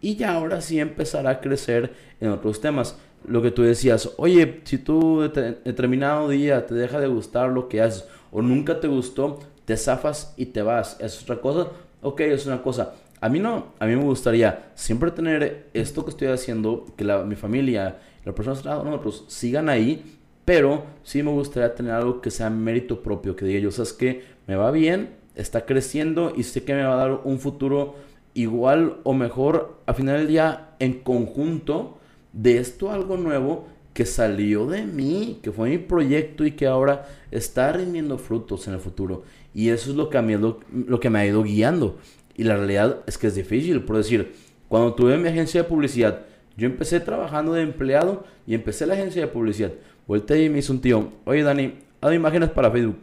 [0.02, 2.98] y ya ahora sí empezar a crecer en otros temas.
[3.26, 7.68] Lo que tú decías, oye, si tú de determinado día te deja de gustar lo
[7.68, 10.96] que haces o nunca te gustó, te zafas y te vas.
[11.00, 11.68] Es otra cosa.
[12.02, 12.94] Ok, es una cosa.
[13.20, 17.22] A mí no, a mí me gustaría siempre tener esto que estoy haciendo, que la,
[17.22, 22.48] mi familia, las personas nosotros sigan ahí, pero sí me gustaría tener algo que sea
[22.48, 26.74] mérito propio, que diga yo, sabes que me va bien, está creciendo y sé que
[26.74, 27.96] me va a dar un futuro
[28.32, 31.98] igual o mejor al final del día en conjunto
[32.32, 37.08] de esto algo nuevo que salió de mí, que fue mi proyecto y que ahora
[37.30, 39.24] está rindiendo frutos en el futuro.
[39.54, 41.98] Y eso es lo que a mí lo, que me ha ido guiando.
[42.36, 44.32] Y la realidad es que es difícil, por decir,
[44.68, 46.22] cuando tuve mi agencia de publicidad,
[46.56, 49.72] yo empecé trabajando de empleado y empecé la agencia de publicidad.
[50.06, 52.98] Vuelta y me hizo un tío, oye Dani, haz imágenes para Facebook.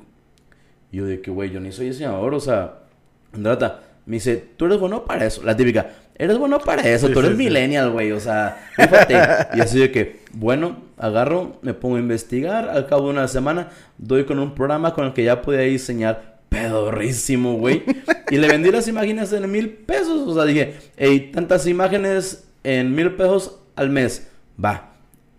[0.91, 2.83] Y yo de que, güey, yo ni soy diseñador, o sea,
[3.33, 5.43] Andrata, me dice, tú eres bueno para eso.
[5.43, 9.13] La típica, eres bueno para eso, tú eres millennial, güey, o sea, fíjate.
[9.56, 13.69] y así de que, bueno, agarro, me pongo a investigar, al cabo de una semana,
[13.97, 17.84] doy con un programa con el que ya podía diseñar pedorrísimo, güey.
[18.32, 20.27] y le vendí las imágenes en mil pesos.
[20.27, 24.27] O sea, dije, hey, tantas imágenes en mil pesos al mes.
[24.63, 24.93] Va.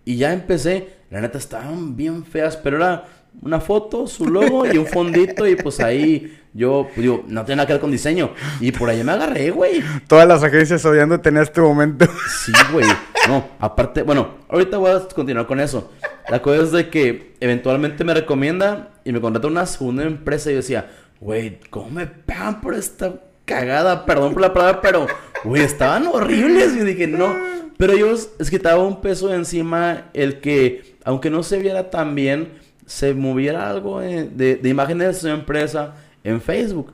[0.05, 0.99] Y ya empecé.
[1.09, 3.05] La neta estaban bien feas, pero era
[3.41, 5.47] una foto, su logo y un fondito.
[5.47, 8.31] Y pues ahí yo, pues digo, no tiene nada que ver con diseño.
[8.59, 9.83] Y por ahí me agarré, güey.
[10.07, 12.05] Todas las agencias odiando tener este momento.
[12.45, 12.87] Sí, güey.
[13.27, 15.91] No, aparte, bueno, ahorita voy a continuar con eso.
[16.29, 20.53] La cosa es de que eventualmente me recomienda y me contrata una segunda empresa y
[20.53, 23.13] yo decía, güey, ¿cómo me pagan por esta
[23.45, 24.05] cagada?
[24.05, 25.07] Perdón por la palabra, pero,
[25.43, 26.75] güey, estaban horribles.
[26.75, 27.35] Y dije, no.
[27.77, 32.13] Pero ellos, es que estaba un peso encima el que, aunque no se viera tan
[32.13, 32.49] bien,
[32.89, 34.25] se moviera algo de,
[34.55, 36.91] de imágenes de su empresa en Facebook.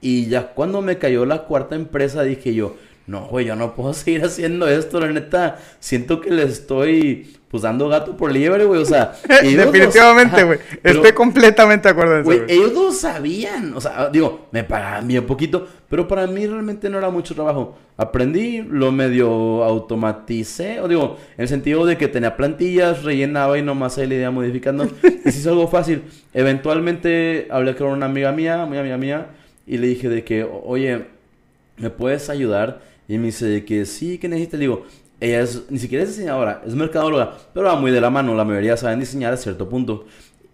[0.00, 2.74] Y ya cuando me cayó la cuarta empresa dije yo,
[3.06, 7.64] no, güey, yo no puedo seguir haciendo esto, la neta, siento que le estoy, pues,
[7.64, 9.12] dando gato por liebre, güey, o sea...
[9.42, 15.08] Definitivamente, güey, estoy completamente de acuerdo Güey, ellos lo sabían, o sea, digo, me pagaban
[15.08, 17.76] bien poquito, pero para mí realmente no era mucho trabajo.
[17.96, 23.62] Aprendí, lo medio automaticé, o digo, en el sentido de que tenía plantillas, rellenaba y
[23.62, 24.84] nomás ahí le iba modificando,
[25.24, 26.04] y si es algo fácil.
[26.32, 29.26] Eventualmente hablé con una amiga mía, muy amiga mía,
[29.66, 31.06] y le dije de que, oye,
[31.78, 32.80] ¿me puedes ayudar?
[33.08, 34.60] Y me dice que sí, que necesitas.
[34.60, 34.86] Le digo,
[35.20, 38.34] ella es, ni siquiera es diseñadora, es mercadóloga, pero va muy de la mano.
[38.34, 40.06] La mayoría saben diseñar a cierto punto.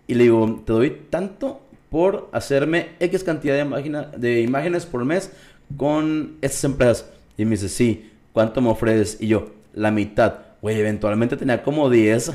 [0.08, 5.32] Y le digo, te doy tanto por hacerme X cantidad de, de imágenes por mes
[5.76, 7.06] con estas empresas.
[7.38, 9.18] Y me dice, sí, ¿cuánto me ofreces?
[9.20, 10.34] Y yo, la mitad.
[10.62, 12.32] Güey, eventualmente tenía como 10.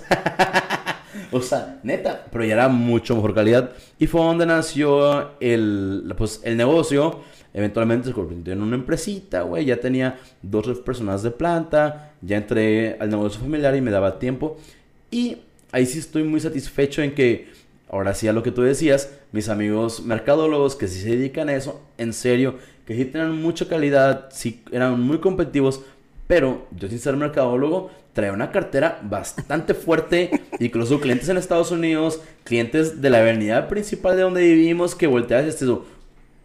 [1.31, 3.71] o sea, neta, pero ya era mucho mejor calidad.
[3.99, 7.19] Y fue donde nació el, pues, el negocio
[7.53, 9.65] Eventualmente se convirtió en una empresita, güey.
[9.65, 12.13] Ya tenía dos personas de planta.
[12.21, 14.57] Ya entré al negocio familiar y me daba tiempo.
[15.09, 15.37] Y
[15.71, 17.49] ahí sí estoy muy satisfecho en que,
[17.89, 21.55] ahora sí a lo que tú decías, mis amigos mercadólogos que sí se dedican a
[21.55, 25.81] eso, en serio, que sí tienen mucha calidad, sí eran muy competitivos.
[26.27, 30.41] Pero yo sin ser mercadólogo, traía una cartera bastante fuerte.
[30.59, 35.43] Incluso clientes en Estados Unidos, clientes de la avenida principal de donde vivimos, que volteas
[35.43, 35.69] y dices,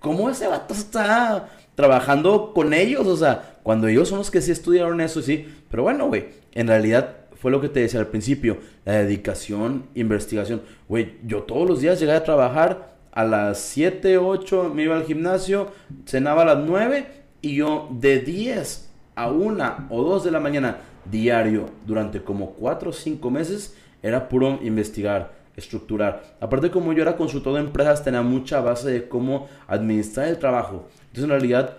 [0.01, 3.07] ¿cómo ese vato está trabajando con ellos?
[3.07, 5.47] O sea, cuando ellos son los que sí estudiaron eso, sí.
[5.71, 10.63] Pero bueno, güey, en realidad fue lo que te decía al principio, la dedicación, investigación.
[10.89, 15.05] Güey, yo todos los días llegaba a trabajar a las 7, 8, me iba al
[15.05, 15.73] gimnasio,
[16.07, 17.07] cenaba a las 9
[17.41, 20.79] y yo de 10 a 1 o 2 de la mañana
[21.11, 26.37] diario durante como 4 o 5 meses era puro investigar estructurar.
[26.41, 30.89] Aparte como yo era consultor de empresas, tenía mucha base de cómo administrar el trabajo.
[31.09, 31.77] Entonces en realidad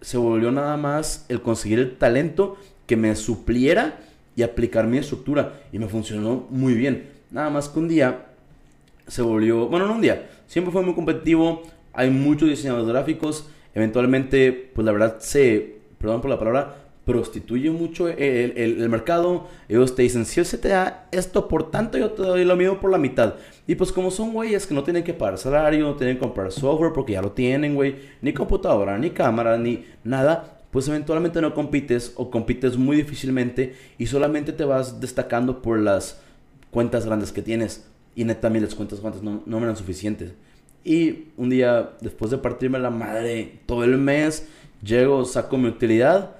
[0.00, 4.00] se volvió nada más el conseguir el talento que me supliera
[4.34, 5.60] y aplicar mi estructura.
[5.72, 7.10] Y me funcionó muy bien.
[7.30, 8.26] Nada más que un día
[9.06, 11.62] se volvió, bueno, no un día, siempre fue muy competitivo.
[11.92, 13.48] Hay muchos diseñadores gráficos.
[13.74, 19.48] Eventualmente, pues la verdad se, perdón por la palabra, prostituye mucho el, el, mercado.
[19.68, 22.56] Ellos te dicen, si él se te da esto por tanto, yo te doy lo
[22.56, 23.34] mismo por la mitad.
[23.66, 26.52] Y pues como son güeyes que no tienen que pagar salario, no tienen que comprar
[26.52, 27.96] software porque ya lo tienen, güey.
[28.20, 30.58] Ni computadora, ni cámara, ni nada.
[30.70, 36.20] Pues eventualmente no compites o compites muy difícilmente y solamente te vas destacando por las
[36.70, 37.86] cuentas grandes que tienes.
[38.14, 40.32] Y neta, a mí las cuentas grandes no, no me eran suficientes.
[40.84, 44.48] Y un día, después de partirme la madre todo el mes,
[44.82, 46.36] llego, saco mi utilidad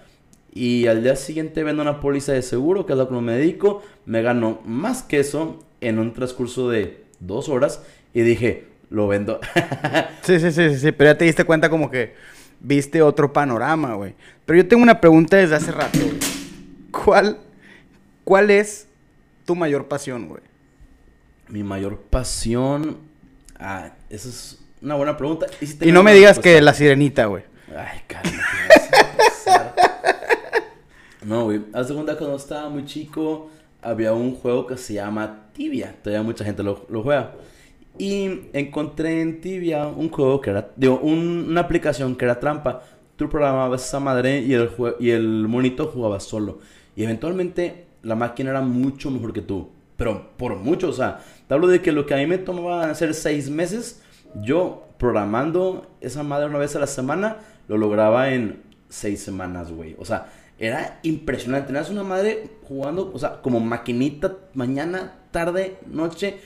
[0.55, 3.83] y al día siguiente vendo una póliza de seguro, que es lo que me dedico,
[4.05, 9.41] me gano más que eso en un transcurso de dos horas y dije, lo vendo.
[10.23, 12.15] sí, sí, sí, sí, pero ya te diste cuenta como que
[12.61, 14.15] viste otro panorama, güey.
[14.45, 15.99] Pero yo tengo una pregunta desde hace rato,
[16.91, 17.39] ¿Cuál,
[18.25, 18.87] ¿Cuál es
[19.47, 20.43] tu mayor pasión, güey?
[21.49, 22.99] Mi mayor pasión.
[23.59, 25.47] Ah, esa es una buena pregunta.
[25.81, 27.45] Y, no me digas que la sirenita, güey.
[27.75, 28.43] Ay, caramba.
[31.25, 31.63] No, güey.
[31.73, 35.97] Haz segunda cuando estaba muy chico, había un juego que se llama Tibia.
[36.03, 37.33] Todavía mucha gente lo, juega.
[37.99, 42.83] Y encontré en Tibia un juego que era, digo, una aplicación que era trampa.
[43.17, 46.61] Tú programabas esa madre y el, y el monito jugaba solo.
[46.97, 49.69] Y eventualmente la máquina era mucho mejor que tú.
[49.97, 52.91] Pero por mucho, o sea, te hablo de que lo que a mí me tomaba
[52.91, 54.03] hacer seis meses,
[54.43, 57.37] yo programando esa madre una vez a la semana,
[57.69, 59.95] lo lograba en seis semanas, güey.
[59.99, 61.67] O sea, era impresionante.
[61.67, 66.37] Tenías una madre jugando, o sea, como maquinita, mañana, tarde, noche,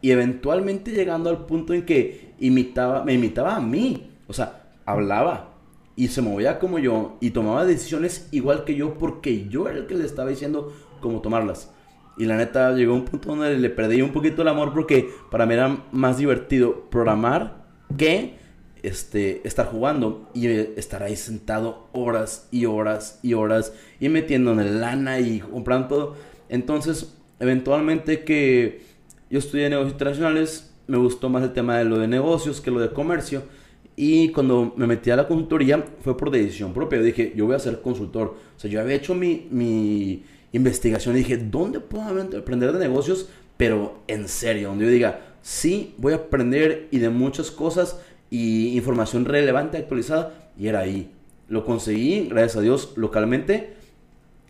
[0.00, 4.12] y eventualmente llegando al punto en que imitaba, me imitaba a mí.
[4.28, 5.54] O sea, hablaba
[5.96, 9.86] y se movía como yo y tomaba decisiones igual que yo porque yo era el
[9.86, 11.72] que le estaba diciendo cómo tomarlas.
[12.16, 15.46] Y la neta llegó un punto donde le perdí un poquito el amor porque para
[15.46, 17.64] mí era más divertido programar
[17.96, 18.38] que
[18.84, 25.20] este, estar jugando y estar ahí sentado horas y horas y horas y el lana
[25.20, 26.16] y comprando todo.
[26.48, 28.82] Entonces, eventualmente que
[29.30, 32.80] yo estudié negocios internacionales, me gustó más el tema de lo de negocios que lo
[32.80, 33.42] de comercio.
[33.96, 37.00] Y cuando me metí a la consultoría fue por decisión propia.
[37.00, 38.36] Dije, yo voy a ser consultor.
[38.56, 43.28] O sea, yo había hecho mi, mi investigación y dije, ¿dónde puedo aprender de negocios?
[43.56, 48.00] Pero en serio, donde yo diga, sí, voy a aprender y de muchas cosas
[48.34, 51.12] y información relevante, actualizada, y era ahí.
[51.48, 53.74] Lo conseguí, gracias a Dios, localmente.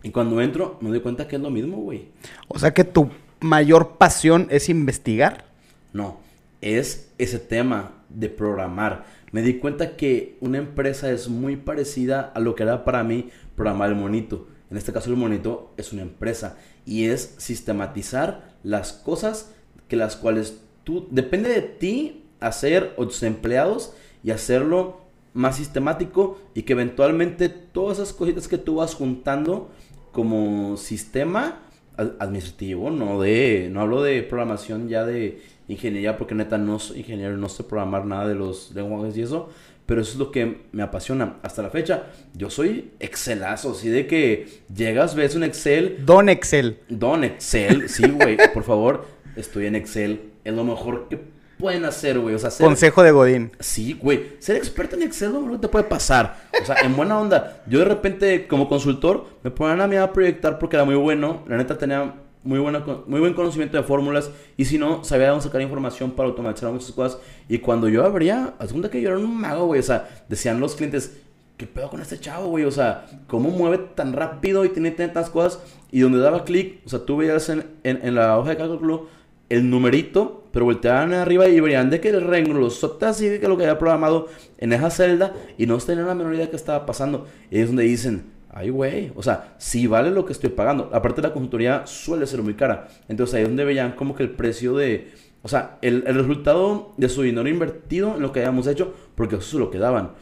[0.02, 2.08] Y cuando entro, me doy cuenta que es lo mismo, güey.
[2.48, 5.44] O sea que tu mayor pasión es investigar.
[5.92, 6.18] No,
[6.62, 9.04] es ese tema de programar.
[9.32, 13.28] Me di cuenta que una empresa es muy parecida a lo que era para mí
[13.54, 14.48] programar el monito.
[14.70, 19.52] En este caso el monito es una empresa y es sistematizar las cosas
[19.88, 25.00] que las cuales tú, depende de ti hacer o tus empleados y hacerlo
[25.34, 29.70] más sistemático y que eventualmente todas esas cositas que tú vas juntando
[30.12, 31.60] como sistema
[31.96, 37.36] administrativo, no de, no hablo de programación ya de ingeniería porque neta no soy ingeniero,
[37.36, 39.50] no sé programar nada de los lenguajes y eso,
[39.86, 42.04] pero eso es lo que me apasiona hasta la fecha.
[42.34, 45.98] Yo soy Excelazo, así de que llegas, ves un Excel.
[46.04, 46.78] Don Excel.
[46.88, 50.32] Don Excel, sí, güey, por favor, estoy en Excel.
[50.44, 51.18] Es lo mejor que
[51.58, 52.34] pueden hacer, güey.
[52.34, 53.52] O sea, Consejo de Godín.
[53.60, 54.32] Sí, güey.
[54.38, 56.48] Ser experto en Excel no te puede pasar.
[56.60, 57.62] O sea, en buena onda.
[57.66, 61.42] Yo de repente, como consultor, me ponían a mí a proyectar porque era muy bueno.
[61.48, 64.30] La neta tenía muy, buena, muy buen conocimiento de fórmulas.
[64.56, 67.20] Y si no, sabía dónde sacar información para automatizar muchas cosas.
[67.48, 69.80] Y cuando yo abría, a segunda que yo era un mago, güey.
[69.80, 71.16] O sea, decían los clientes,
[71.56, 72.64] ¿qué pedo con este chavo, güey?
[72.64, 75.60] O sea, ¿cómo mueve tan rápido y tiene tantas cosas?
[75.90, 79.08] Y donde daba clic, o sea, tú veías en, en, en la hoja de cálculo
[79.48, 83.56] el numerito, pero volteaban arriba y verían de que el renglón así de que lo
[83.56, 86.86] que había programado en esa celda y no tenían la menor idea de qué estaba
[86.86, 87.26] pasando.
[87.50, 90.90] Y es donde dicen, ay güey, o sea, si vale lo que estoy pagando.
[90.92, 92.86] Aparte la consultoría suele ser muy cara.
[93.08, 95.10] Entonces ahí es donde veían como que el precio de,
[95.42, 99.56] o sea, el, resultado de su dinero invertido en lo que habíamos hecho, porque eso
[99.56, 100.12] es lo que daban.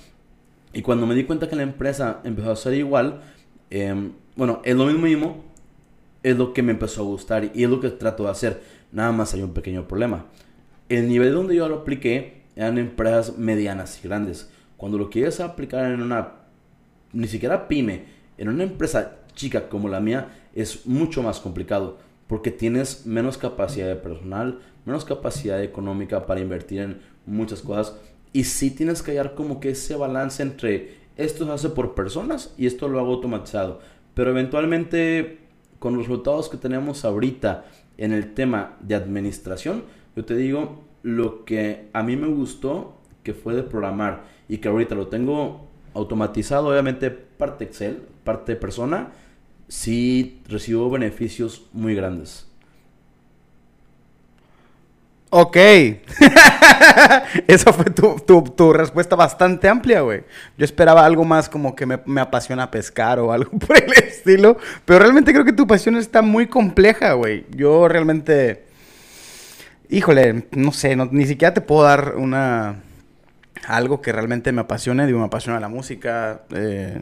[0.72, 3.20] Y cuando me di cuenta que la empresa empezó a ser igual,
[3.68, 5.44] em, bueno, es lo mismo,
[6.22, 8.60] es lo que me empezó a gustar y es lo que trato de hacer
[8.92, 10.26] Nada más hay un pequeño problema.
[10.90, 14.50] El nivel donde yo lo apliqué eran empresas medianas y grandes.
[14.76, 16.34] Cuando lo quieres aplicar en una,
[17.14, 18.04] ni siquiera pyme,
[18.36, 21.98] en una empresa chica como la mía, es mucho más complicado.
[22.26, 27.96] Porque tienes menos capacidad de personal, menos capacidad económica para invertir en muchas cosas.
[28.34, 32.54] Y sí tienes que hallar como que ese balance entre esto se hace por personas
[32.58, 33.80] y esto lo hago automatizado.
[34.14, 35.38] Pero eventualmente,
[35.82, 37.64] con los resultados que tenemos ahorita,
[37.98, 39.82] en el tema de administración,
[40.14, 44.68] yo te digo lo que a mí me gustó, que fue de programar y que
[44.68, 49.10] ahorita lo tengo automatizado, obviamente parte Excel, parte persona,
[49.66, 52.46] sí recibo beneficios muy grandes.
[55.30, 55.56] Ok.
[57.48, 60.22] Esa fue tu, respuesta bastante amplia, güey.
[60.56, 63.90] Yo esperaba algo más como que me, me, apasiona pescar o algo por el
[64.22, 64.56] estilo.
[64.84, 67.46] Pero realmente creo que tu pasión está muy compleja, güey.
[67.54, 68.64] Yo realmente...
[69.88, 72.82] Híjole, no sé, ni siquiera te puedo dar una...
[73.66, 75.06] Algo que realmente me apasione.
[75.06, 77.00] Digo, me apasiona la música, eh,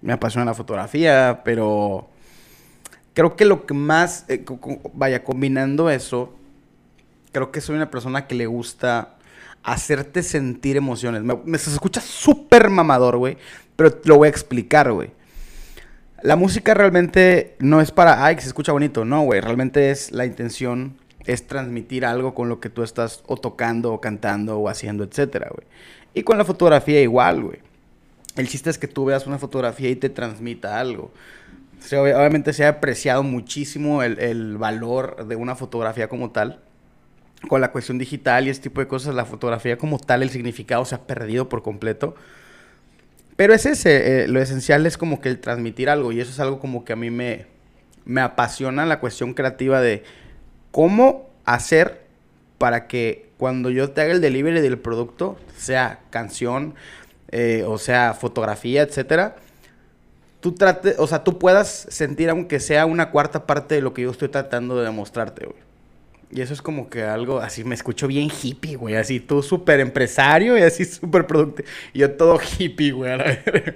[0.00, 2.08] me apasiona la fotografía, pero...
[3.12, 4.24] Creo que lo que más...
[4.28, 4.44] Eh,
[4.94, 6.34] vaya, combinando eso
[7.32, 9.16] creo que soy una persona que le gusta
[9.62, 11.22] hacerte sentir emociones.
[11.22, 13.36] Me, se escucha súper mamador, güey,
[13.76, 15.10] pero lo voy a explicar, güey.
[16.22, 19.04] La música realmente no es para, ay, que se escucha bonito.
[19.04, 19.40] No, güey.
[19.40, 24.00] Realmente es la intención, es transmitir algo con lo que tú estás o tocando, o
[24.00, 25.66] cantando, o haciendo, etcétera, güey.
[26.12, 27.58] Y con la fotografía igual, güey.
[28.36, 31.10] El chiste es que tú veas una fotografía y te transmita algo.
[31.92, 36.60] obviamente se ha apreciado muchísimo el, el valor de una fotografía como tal
[37.48, 40.84] con la cuestión digital y este tipo de cosas, la fotografía como tal, el significado
[40.84, 42.14] se ha perdido por completo.
[43.40, 46.40] Pero es ese, eh, lo esencial es como que el transmitir algo y eso es
[46.40, 47.46] algo como que a mí me,
[48.04, 50.02] me apasiona la cuestión creativa de
[50.72, 52.02] cómo hacer
[52.58, 56.74] para que cuando yo te haga el delivery del producto, sea canción,
[57.30, 59.36] eh, o sea fotografía, etcétera,
[60.40, 64.02] tú trate, o sea, tú puedas sentir aunque sea una cuarta parte de lo que
[64.02, 65.69] yo estoy tratando de demostrarte, güey.
[66.32, 68.94] Y eso es como que algo así, me escucho bien hippie, güey.
[68.94, 71.68] Así tú súper empresario y así súper productivo.
[71.92, 73.10] Y yo todo hippie, güey.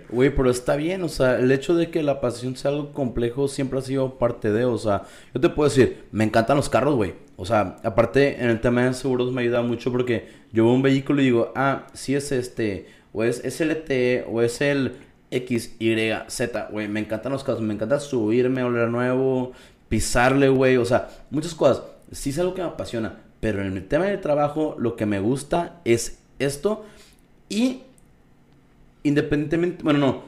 [0.08, 3.48] Güey, pero está bien, o sea, el hecho de que la pasión sea algo complejo
[3.48, 5.02] siempre ha sido parte de, o sea,
[5.34, 7.14] yo te puedo decir, me encantan los carros, güey.
[7.36, 10.82] O sea, aparte en el tema de seguros me ayuda mucho porque yo veo un
[10.82, 14.92] vehículo y digo, ah, si es este, o es SLT, o es el
[15.32, 15.96] X, Y,
[16.28, 16.86] Z, güey.
[16.86, 19.50] Me encantan los carros, me encanta subirme, oler nuevo,
[19.88, 20.76] pisarle, güey.
[20.76, 21.82] O sea, muchas cosas
[22.12, 25.20] sí es algo que me apasiona, pero en el tema del trabajo lo que me
[25.20, 26.84] gusta es esto
[27.48, 27.82] y
[29.02, 30.22] independientemente, bueno, no,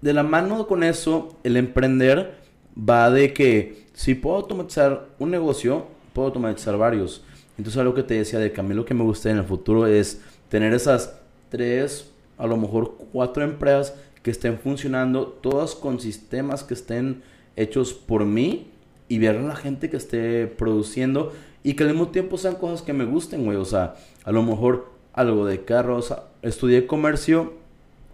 [0.00, 2.34] de la mano con eso, el emprender
[2.76, 7.22] va de que si puedo automatizar un negocio, puedo automatizar varios.
[7.58, 9.44] Entonces algo que te decía de que a mí lo que me gusta en el
[9.44, 11.20] futuro es tener esas
[11.50, 17.22] tres, a lo mejor cuatro empresas que estén funcionando, todas con sistemas que estén
[17.56, 18.68] hechos por mí
[19.10, 21.32] y ver a la gente que esté produciendo
[21.64, 23.58] y que al mismo tiempo sean cosas que me gusten, güey.
[23.58, 27.54] O sea, a lo mejor algo de carros, estudié comercio,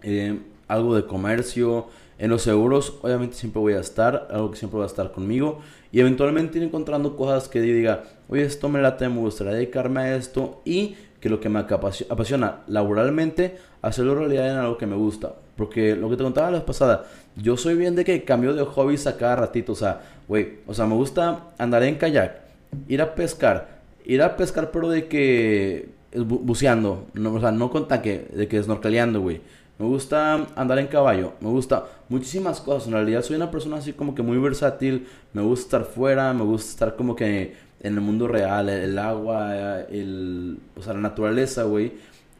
[0.01, 1.85] eh, algo de comercio,
[2.17, 5.59] en los seguros, obviamente siempre voy a estar, algo que siempre va a estar conmigo.
[5.91, 10.15] Y eventualmente ir encontrando cosas que diga, oye, esto me late, me gustaría dedicarme a
[10.15, 10.63] esto.
[10.65, 15.35] Y que lo que me apasiona laboralmente, hacerlo realidad en algo que me gusta.
[15.55, 17.05] Porque lo que te contaba la vez pasada,
[17.37, 19.71] yo soy bien de que cambio de hobbies a cada ratito.
[19.71, 22.41] O sea, güey, o sea, me gusta andar en kayak,
[22.87, 27.87] ir a pescar, ir a pescar, pero de que buceando, no, o sea, no con
[27.87, 29.41] tanque, de que snorkeleando, güey.
[29.79, 32.87] Me gusta andar en caballo, me gusta muchísimas cosas.
[32.87, 36.43] En realidad soy una persona así como que muy versátil, me gusta estar fuera, me
[36.43, 41.63] gusta estar como que en el mundo real, el agua, el, o sea, la naturaleza,
[41.63, 41.93] güey.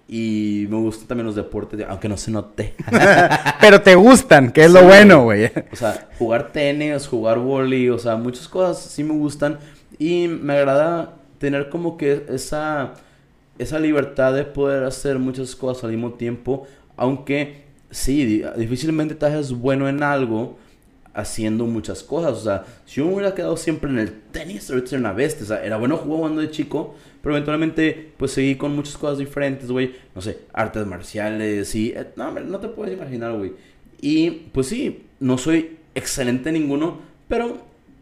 [0.07, 2.73] Y me gustan también los deportes, aunque no se note.
[3.61, 5.51] Pero te gustan, que es lo bueno, güey.
[5.71, 9.59] O sea, jugar tenis, jugar vóley, o sea, muchas cosas sí me gustan.
[9.99, 12.93] Y me agrada tener como que esa,
[13.57, 19.53] esa libertad de poder hacer muchas cosas al mismo tiempo aunque sí, difícilmente te haces
[19.53, 20.57] bueno en algo
[21.13, 22.33] haciendo muchas cosas.
[22.33, 25.43] O sea, si yo me hubiera quedado siempre en el tenis, ahorita sería una bestia.
[25.43, 26.95] O sea, era bueno jugando de chico,
[27.27, 29.93] pero eventualmente pues seguí con muchas cosas diferentes, güey.
[30.15, 31.89] No sé, artes marciales y...
[31.89, 33.51] Eh, no, no te puedes imaginar, güey.
[33.99, 37.57] Y pues sí, no soy excelente en ninguno, pero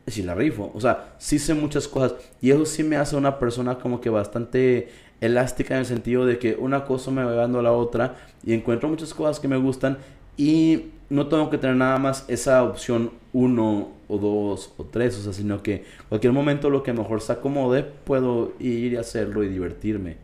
[0.06, 0.72] sí la rifo.
[0.76, 2.14] O sea, sí sé muchas cosas.
[2.40, 4.90] Y eso sí me hace una persona como que bastante
[5.22, 8.54] elástica en el sentido de que una cosa me va llevando a la otra y
[8.54, 9.98] encuentro muchas cosas que me gustan
[10.38, 15.22] y no tengo que tener nada más esa opción uno o dos o tres, o
[15.22, 19.50] sea, sino que cualquier momento lo que mejor se acomode puedo ir y hacerlo y
[19.50, 20.18] divertirme.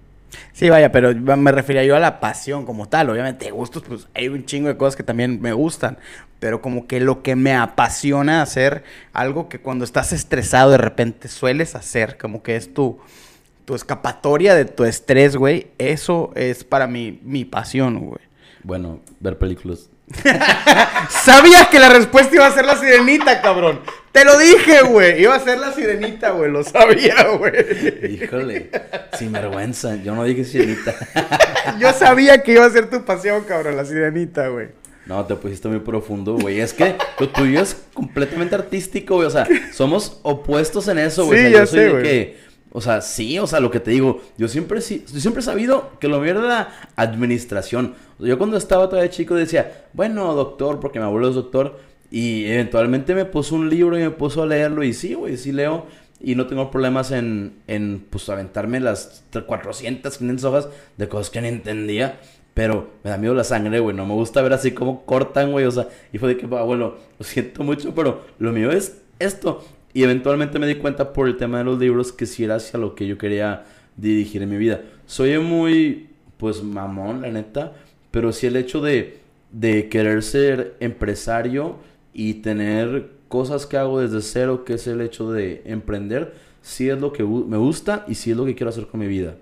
[0.54, 3.10] Sí, vaya, pero me refería yo a la pasión como tal.
[3.10, 5.98] Obviamente, gustos, pues hay un chingo de cosas que también me gustan.
[6.40, 11.28] Pero como que lo que me apasiona hacer, algo que cuando estás estresado de repente
[11.28, 13.00] sueles hacer, como que es tu,
[13.66, 18.22] tu escapatoria de tu estrés, güey, eso es para mí mi pasión, güey.
[18.64, 19.91] Bueno, ver películas.
[21.10, 23.82] Sabía que la respuesta iba a ser la sirenita, cabrón.
[24.12, 25.22] Te lo dije, güey.
[25.22, 26.52] Iba a ser la sirenita, güey.
[26.52, 28.20] Lo sabía, güey.
[28.22, 28.70] Híjole,
[29.18, 29.96] sin vergüenza.
[29.96, 30.94] Yo no dije sirenita.
[31.80, 34.70] Yo sabía que iba a ser tu pasión, cabrón, la sirenita, güey.
[35.06, 36.60] No, te pusiste muy profundo, güey.
[36.60, 39.28] Es que lo tuyo es completamente artístico, güey.
[39.28, 41.48] O sea, somos opuestos en eso, güey.
[41.48, 42.36] Sí, yo sé, güey.
[42.72, 45.92] O sea, sí, o sea, lo que te digo, yo siempre, yo siempre he sabido
[46.00, 47.96] que lo mío era la administración.
[48.20, 53.14] Yo cuando estaba todavía chico decía, bueno, doctor, porque mi abuelo es doctor, y eventualmente
[53.16, 55.86] me puso un libro y me puso a leerlo, y sí, güey, sí leo,
[56.22, 61.42] y no tengo problemas en, en, pues, aventarme las 400, 500 hojas de cosas que
[61.42, 62.20] no entendía.
[62.54, 63.96] Pero me da miedo la sangre, güey.
[63.96, 65.66] No me gusta ver así como cortan, güey.
[65.66, 69.64] O sea, y fue de que, abuelo, lo siento mucho, pero lo mío es esto.
[69.94, 72.80] Y eventualmente me di cuenta por el tema de los libros que sí era hacia
[72.80, 73.66] lo que yo quería
[73.98, 74.82] dirigir en mi vida.
[75.06, 77.74] Soy muy, pues, mamón, la neta.
[78.12, 79.20] Pero sí el hecho de,
[79.52, 81.78] de querer ser empresario
[82.14, 87.00] y tener cosas que hago desde cero, que es el hecho de emprender, sí es
[87.00, 89.36] lo que me gusta y sí es lo que quiero hacer con mi vida.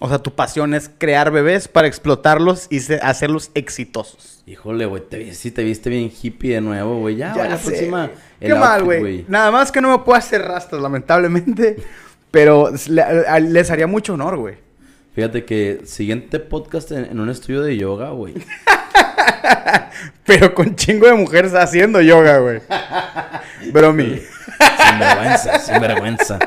[0.00, 4.42] O sea, tu pasión es crear bebés para explotarlos y hacerlos exitosos.
[4.46, 7.16] Híjole, güey, te, sí te viste bien hippie de nuevo, güey.
[7.16, 8.10] Ya, Ya sé, próxima.
[8.40, 9.24] Qué mal, güey.
[9.28, 11.76] Nada más que no me puedo hacer rastas, lamentablemente.
[12.30, 14.56] Pero le- les haría mucho honor, güey.
[15.14, 18.34] Fíjate que siguiente podcast en, en un estudio de yoga, güey.
[20.24, 22.60] Pero con chingo de mujeres haciendo yoga, güey.
[23.72, 24.20] Bromi.
[24.20, 26.38] Sin vergüenza, sin vergüenza.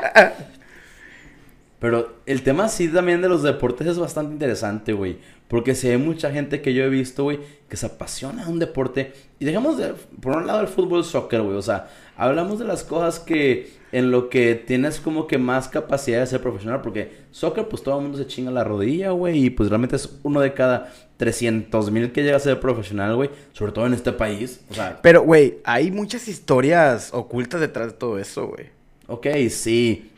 [1.82, 5.18] Pero el tema sí también de los deportes es bastante interesante, güey.
[5.48, 8.60] Porque se ve mucha gente que yo he visto, güey, que se apasiona a un
[8.60, 9.12] deporte.
[9.40, 11.56] Y dejamos de, por un lado, el fútbol, soccer, güey.
[11.56, 16.20] O sea, hablamos de las cosas que en lo que tienes como que más capacidad
[16.20, 16.82] de ser profesional.
[16.82, 19.46] Porque soccer, pues todo el mundo se chinga la rodilla, güey.
[19.46, 23.30] Y pues realmente es uno de cada 300 mil que llega a ser profesional, güey.
[23.54, 24.60] Sobre todo en este país.
[24.70, 28.66] O sea, Pero, güey, hay muchas historias ocultas detrás de todo eso, güey.
[29.08, 30.11] Ok, sí.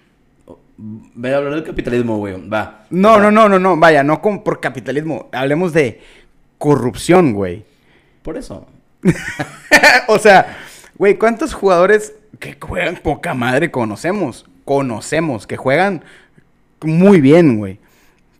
[0.76, 2.48] Voy a hablar del capitalismo, güey.
[2.48, 2.86] Va.
[2.90, 3.76] No, no, no, no, no.
[3.76, 5.28] Vaya, no con, por capitalismo.
[5.32, 6.00] Hablemos de
[6.58, 7.64] corrupción, güey.
[8.22, 8.66] Por eso.
[10.08, 10.56] o sea,
[10.96, 14.46] güey, ¿cuántos jugadores que juegan poca madre conocemos?
[14.64, 16.02] Conocemos, que juegan
[16.82, 17.78] muy bien, güey.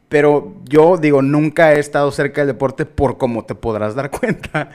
[0.09, 4.71] Pero yo digo, nunca he estado cerca del deporte por como te podrás dar cuenta.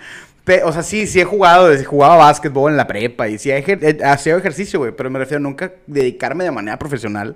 [0.65, 4.35] O sea, sí, sí he jugado, jugaba básquetbol en la prepa y sí he- hacía
[4.35, 4.91] ejercicio, güey.
[4.95, 7.35] Pero me refiero a nunca dedicarme de manera profesional.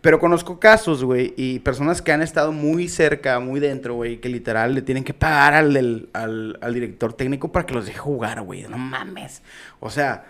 [0.00, 4.28] Pero conozco casos, güey, y personas que han estado muy cerca, muy dentro, güey, que
[4.28, 7.98] literal le tienen que pagar al, del- al, al director técnico para que los deje
[7.98, 8.62] jugar, güey.
[8.68, 9.42] No mames.
[9.80, 10.24] O sea,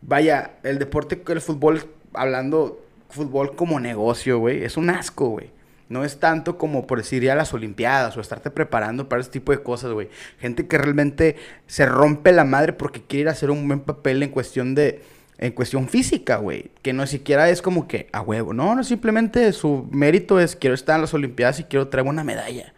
[0.00, 1.82] vaya, el deporte, el fútbol,
[2.14, 5.50] hablando fútbol como negocio, güey, es un asco, güey.
[5.92, 9.30] No es tanto como por decir ir a las Olimpiadas o estarte preparando para ese
[9.30, 10.08] tipo de cosas, güey.
[10.38, 11.36] Gente que realmente
[11.66, 15.02] se rompe la madre porque quiere ir a hacer un buen papel en cuestión de,
[15.36, 16.70] en cuestión física, güey.
[16.80, 18.54] Que no siquiera es como que a huevo.
[18.54, 22.24] No, no, simplemente su mérito es quiero estar en las Olimpiadas y quiero traer una
[22.24, 22.72] medalla.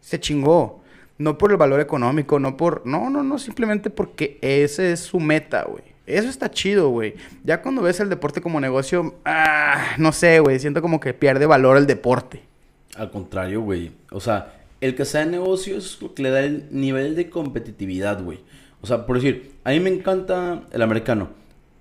[0.00, 0.80] Se chingó.
[1.18, 2.86] No por el valor económico, no por...
[2.86, 5.93] No, no, no, simplemente porque ese es su meta, güey.
[6.06, 7.14] Eso está chido, güey.
[7.44, 10.58] Ya cuando ves el deporte como negocio, ah, no sé, güey.
[10.58, 12.42] Siento como que pierde valor el deporte.
[12.96, 13.92] Al contrario, güey.
[14.10, 17.30] O sea, el que sea de negocio es lo que le da el nivel de
[17.30, 18.40] competitividad, güey.
[18.82, 21.30] O sea, por decir, a mí me encanta el americano.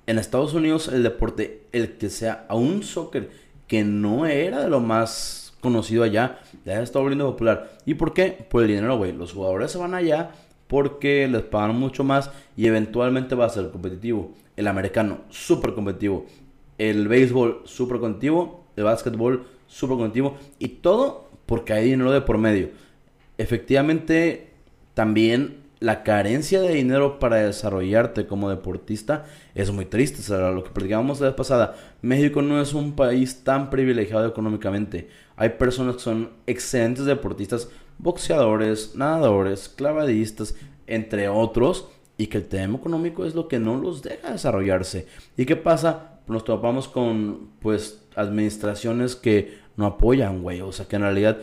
[0.08, 3.30] En Estados Unidos, el deporte, el que sea a un soccer
[3.68, 7.78] que no era de lo más conocido allá, ya está volviendo popular.
[7.86, 8.46] ¿Y por qué?
[8.50, 9.12] Por el dinero, güey.
[9.12, 10.32] Los jugadores se van allá
[10.74, 14.34] porque les pagan mucho más y eventualmente va a ser competitivo.
[14.56, 16.26] El americano, súper competitivo.
[16.80, 18.66] El béisbol, súper competitivo.
[18.76, 20.36] El básquetbol, súper competitivo.
[20.58, 22.72] Y todo porque hay dinero de por medio.
[23.38, 24.50] Efectivamente,
[24.96, 30.22] también la carencia de dinero para desarrollarte como deportista es muy triste.
[30.22, 34.28] O sea, lo que platicábamos la vez pasada, México no es un país tan privilegiado
[34.28, 35.08] económicamente.
[35.36, 40.56] Hay personas que son excelentes deportistas, boxeadores, nadadores, clavadistas,
[40.88, 41.88] entre otros,
[42.18, 45.08] y que el tema económico es lo que no los deja desarrollarse.
[45.38, 46.20] ¿Y qué pasa?
[46.28, 50.62] Nos topamos con, pues, administraciones que no apoyan, güey.
[50.62, 51.38] O sea, que en realidad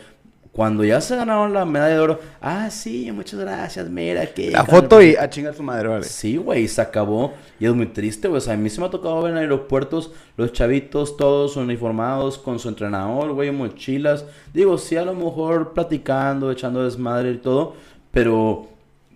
[0.53, 4.51] cuando ya se ganaron la medalla de oro, ah, sí, muchas gracias, mira que...
[4.51, 6.05] La foto y a chingar su madre, vale.
[6.05, 7.35] Sí, güey, se acabó.
[7.61, 8.39] Y es muy triste, güey.
[8.39, 12.37] O sea, a mí se me ha tocado ver en aeropuertos los chavitos todos uniformados
[12.37, 14.25] con su entrenador, güey, mochilas.
[14.53, 17.77] Digo, sí, a lo mejor platicando, echando desmadre y todo,
[18.11, 18.69] pero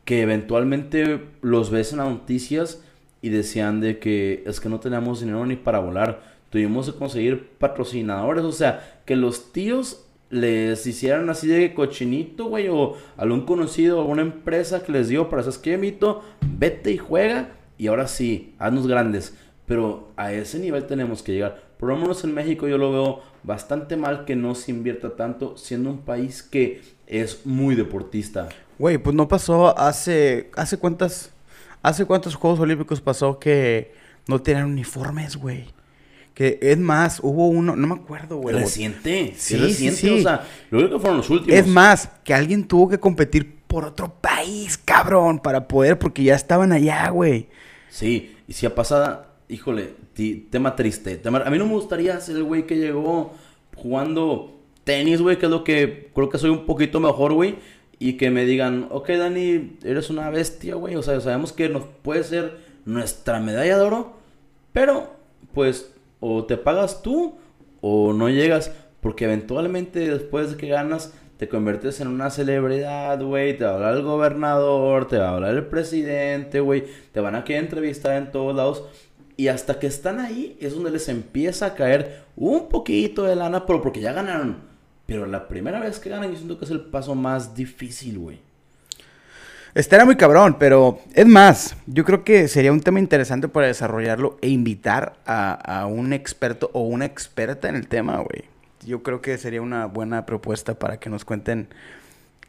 [0.05, 2.81] que eventualmente los ves en las noticias
[3.23, 6.23] y decían de que es que no teníamos dinero ni para volar.
[6.51, 12.69] Tuvimos que conseguir patrocinadores, o sea, que los tíos les hicieran así de cochinito, güey,
[12.69, 17.51] o algún conocido, alguna empresa que les dio para esas que mito, vete y juega,
[17.79, 19.35] y ahora sí, haznos grandes.
[19.67, 21.63] Pero a ese nivel tenemos que llegar.
[21.79, 25.57] Por lo menos en México yo lo veo bastante mal que no se invierta tanto,
[25.57, 28.49] siendo un país que es muy deportista.
[28.79, 30.51] Güey, pues no pasó hace...
[30.57, 31.33] ¿Hace cuántas...
[31.83, 33.93] ¿Hace cuántos Juegos Olímpicos pasó que
[34.27, 35.67] no tenían uniformes, güey?
[36.35, 38.57] Que es más, hubo uno, no me acuerdo, güey.
[38.57, 40.19] Reciente, sí, Sí, reciente, sí, sí.
[40.19, 41.57] o sea, lo único que fueron los últimos.
[41.57, 46.35] Es más, que alguien tuvo que competir por otro país, cabrón, para poder, porque ya
[46.35, 47.47] estaban allá, güey.
[47.89, 49.91] Sí, y si a pasada, híjole,
[50.51, 51.17] tema triste.
[51.19, 53.33] tema- a mí no me gustaría ser el güey que llegó
[53.77, 57.57] jugando tenis, güey, que es lo que creo que soy un poquito mejor, güey.
[58.01, 60.97] Y que me digan, ok, Dani, eres una bestia, güey.
[60.97, 64.17] O sea, sabemos que nos puede ser nuestra medalla de oro,
[64.73, 65.15] pero
[65.55, 65.91] pues
[66.27, 67.37] o te pagas tú
[67.81, 68.73] o no llegas.
[69.01, 73.75] Porque eventualmente después de que ganas, te conviertes en una celebridad, güey, te va a
[73.75, 78.17] hablar el gobernador, te va a hablar el presidente, güey, te van a querer entrevistar
[78.17, 78.85] en todos lados.
[79.37, 83.67] Y hasta que están ahí es donde les empieza a caer un poquito de lana,
[83.67, 84.59] pero porque ya ganaron.
[85.05, 88.39] Pero la primera vez que ganan yo siento que es el paso más difícil, güey.
[89.75, 94.39] Estaría muy cabrón, pero es más, yo creo que sería un tema interesante para desarrollarlo
[94.41, 98.45] e invitar a, a un experto o una experta en el tema, güey.
[98.87, 101.67] Yo creo que sería una buena propuesta para que nos cuenten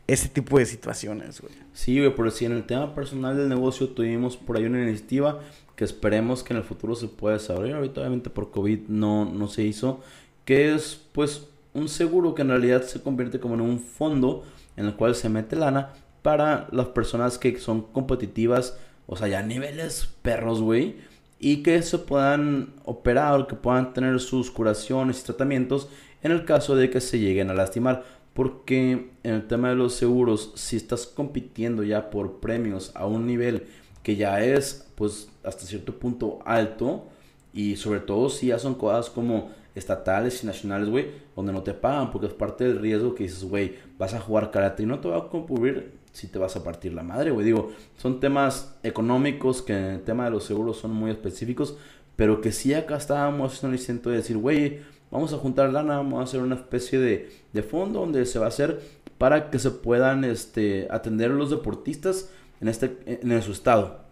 [0.05, 1.53] ese tipo de situaciones, güey.
[1.73, 5.39] Sí, güey, pero si en el tema personal del negocio tuvimos por ahí una iniciativa
[5.75, 7.77] que esperemos que en el futuro se pueda desarrollar.
[7.77, 10.01] Ahorita obviamente por COVID no, no se hizo.
[10.45, 14.43] Que es pues un seguro que en realidad se convierte como en un fondo
[14.77, 15.93] en el cual se mete lana
[16.25, 20.95] para las personas que son competitivas, o sea, ya niveles perros, güey,
[21.37, 25.87] y que se puedan operar, que puedan tener sus curaciones y tratamientos
[26.23, 28.05] en el caso de que se lleguen a lastimar.
[28.33, 33.27] Porque en el tema de los seguros, si estás compitiendo ya por premios a un
[33.27, 33.67] nivel
[34.01, 37.05] que ya es, pues, hasta cierto punto alto,
[37.53, 41.05] y sobre todo si ya son cosas como estatales y nacionales, güey,
[41.35, 44.49] donde no te pagan, porque es parte del riesgo que dices, güey, vas a jugar
[44.49, 47.45] karate y no te va a cubrir si te vas a partir la madre, güey.
[47.45, 51.77] Digo, son temas económicos que en el tema de los seguros son muy específicos,
[52.15, 54.79] pero que sí acá estábamos haciendo el intento de decir, güey,
[55.11, 58.45] vamos a juntar lana, vamos a hacer una especie de, de fondo donde se va
[58.45, 58.79] a hacer
[59.17, 62.29] para que se puedan este, atender los deportistas
[62.61, 64.05] en, este, en su estado.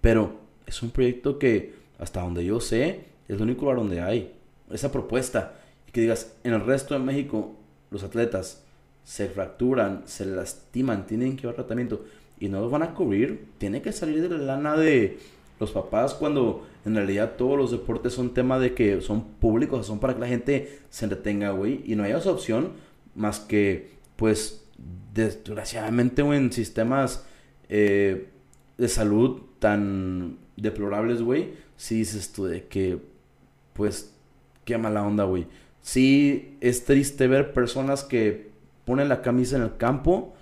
[0.00, 4.34] Pero es un proyecto que, hasta donde yo sé, es el único lugar donde hay
[4.72, 5.60] esa propuesta.
[5.86, 7.54] Y que digas, en el resto de México,
[7.92, 8.65] los atletas
[9.06, 12.04] se fracturan, se lastiman, tienen que llevar tratamiento
[12.40, 15.18] y no los van a cubrir, tiene que salir de la lana de
[15.60, 20.00] los papás cuando en realidad todos los deportes son tema de que son públicos, son
[20.00, 22.72] para que la gente se entretenga, güey, y no hay otra opción
[23.14, 24.66] más que, pues,
[25.14, 27.24] desgraciadamente, güey, en sistemas
[27.68, 28.26] eh,
[28.76, 32.98] de salud tan deplorables, güey, si dices tú de que,
[33.72, 34.12] pues,
[34.64, 35.46] qué mala onda, güey.
[35.80, 38.55] Sí, es triste ver personas que
[38.86, 40.34] ponen la camisa en el campo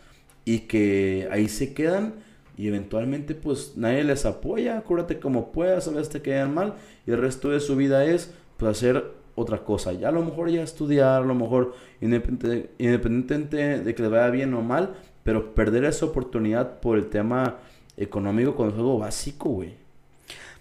[0.44, 2.14] y que ahí se quedan
[2.56, 6.74] y eventualmente pues nadie les apoya, cúrate como puedas, a veces te quedan mal
[7.06, 10.50] y el resto de su vida es pues hacer otra cosa, ya a lo mejor
[10.50, 15.84] ya estudiar, a lo mejor independientemente de que le vaya bien o mal, pero perder
[15.84, 17.56] esa oportunidad por el tema
[17.96, 19.74] económico con el juego básico, güey.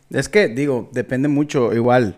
[0.10, 2.18] Es que, digo, depende mucho, igual.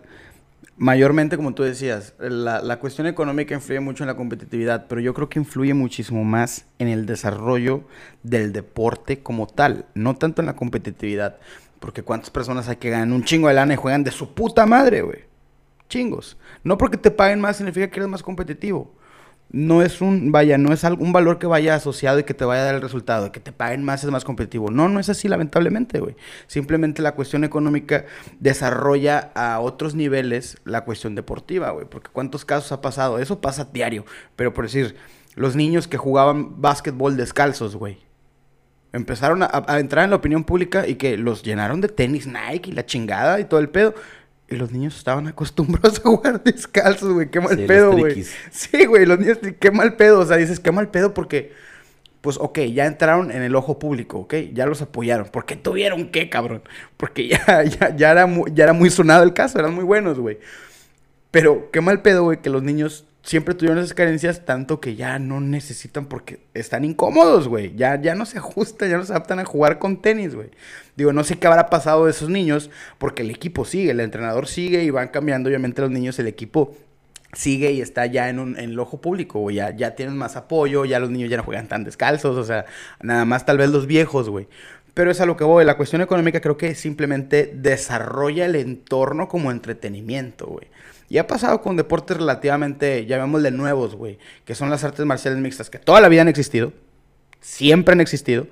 [0.78, 5.28] Mayormente, como tú decías, la, cuestión económica influye mucho en la competitividad, pero yo creo
[5.30, 7.84] que influye muchísimo más en el desarrollo
[8.22, 11.38] del deporte como tal, no tanto en la competitividad.
[11.80, 14.66] Porque cuántas personas hay que ganan un chingo de lana y juegan de su puta
[14.66, 15.20] madre, güey.
[15.88, 16.36] Chingos.
[16.62, 18.95] No porque te paguen más significa que eres más competitivo
[19.50, 22.62] no es un, vaya, no es algún valor que vaya asociado y que te vaya
[22.62, 24.70] a dar el resultado, que te paguen más es más competitivo.
[24.70, 26.16] No, no es así, lamentablemente, güey.
[26.46, 28.06] Simplemente la cuestión económica
[28.40, 31.86] desarrolla a otros niveles la cuestión deportiva, güey.
[31.86, 34.04] Porque cuántos casos ha pasado, eso pasa diario.
[34.34, 34.96] Pero por decir,
[35.36, 37.98] los niños que jugaban básquetbol descalzos, güey.
[38.92, 42.70] Empezaron a, a entrar en la opinión pública y que los llenaron de tenis Nike
[42.70, 43.94] y la chingada y todo el pedo.
[44.48, 47.30] Y los niños estaban acostumbrados a jugar descalzos, güey.
[47.30, 48.24] Qué mal pedo, güey.
[48.50, 50.20] Sí, güey, los niños, qué mal pedo.
[50.20, 51.52] O sea, dices, qué mal pedo porque,
[52.20, 55.28] pues, ok, ya entraron en el ojo público, ok, ya los apoyaron.
[55.28, 56.62] ¿Por qué tuvieron qué, cabrón?
[56.96, 60.18] Porque ya, ya, ya, era, muy, ya era muy sonado el caso, eran muy buenos,
[60.18, 60.38] güey.
[61.30, 65.18] Pero qué mal pedo, güey, que los niños siempre tuvieron esas carencias tanto que ya
[65.18, 67.74] no necesitan porque están incómodos, güey.
[67.74, 70.50] Ya, ya no se ajustan, ya no se adaptan a jugar con tenis, güey.
[70.94, 74.46] Digo, no sé qué habrá pasado de esos niños porque el equipo sigue, el entrenador
[74.46, 76.76] sigue y van cambiando, obviamente los niños, el equipo
[77.32, 79.56] sigue y está ya en, un, en el ojo público, güey.
[79.56, 82.64] Ya, ya tienen más apoyo, ya los niños ya no juegan tan descalzos, o sea,
[83.02, 84.46] nada más tal vez los viejos, güey.
[84.94, 85.64] Pero es a lo que voy.
[85.64, 90.68] La cuestión económica creo que simplemente desarrolla el entorno como entretenimiento, güey.
[91.08, 95.70] Y ha pasado con deportes relativamente, llamémosle nuevos, güey, que son las artes marciales mixtas,
[95.70, 96.72] que toda la vida han existido,
[97.40, 98.46] siempre han existido,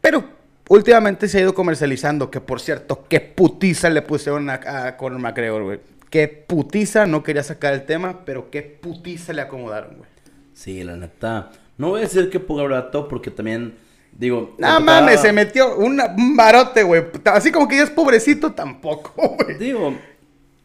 [0.00, 0.24] pero
[0.68, 4.54] últimamente se ha ido comercializando, que por cierto, qué putiza le pusieron a,
[4.86, 5.80] a Conor McGregor, güey.
[6.10, 10.08] Qué putiza, no quería sacar el tema, pero qué putiza le acomodaron, güey.
[10.54, 11.50] Sí, la neta.
[11.76, 12.38] No voy a decir que
[12.68, 13.74] rato, porque también,
[14.12, 14.54] digo...
[14.58, 15.98] No mames, se metió un
[16.36, 17.02] barote, güey.
[17.24, 19.58] Así como que ya es pobrecito, tampoco, güey.
[19.58, 19.96] Digo,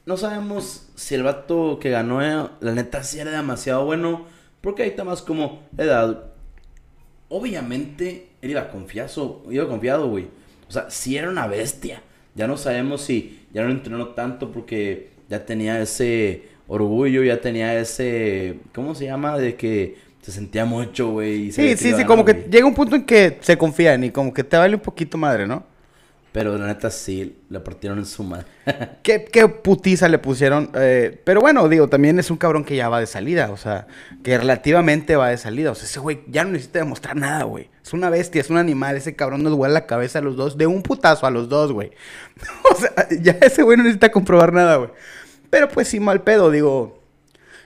[0.10, 4.26] no sabemos si el vato que ganó, eh, la neta, sí era demasiado bueno.
[4.60, 6.24] Porque hay temas como edad.
[7.30, 10.26] Obviamente, él iba confiado, iba confiado, güey.
[10.68, 12.02] O sea, sí era una bestia.
[12.34, 17.80] Ya no sabemos si ya no entrenó tanto porque ya tenía ese orgullo, ya tenía
[17.80, 19.38] ese, ¿cómo se llama?
[19.38, 21.52] De que se sentía mucho, güey.
[21.52, 24.34] Sí, sí, sí, ganar, como que llega un punto en que se confían y como
[24.34, 25.64] que te vale un poquito madre, ¿no?
[26.32, 28.46] Pero la neta sí, le partieron en su madre.
[29.04, 30.70] ¿Qué, qué putiza le pusieron?
[30.76, 33.88] Eh, pero bueno, digo, también es un cabrón que ya va de salida, o sea,
[34.24, 35.72] que relativamente va de salida.
[35.72, 37.70] O sea, ese güey ya no necesita demostrar nada, güey.
[37.84, 40.56] Es una bestia, es un animal, ese cabrón nos vuela la cabeza a los dos,
[40.56, 41.90] de un putazo a los dos, güey.
[42.72, 44.92] o sea, ya ese güey no necesita comprobar nada, güey.
[45.50, 47.02] Pero pues sí, mal pedo, digo.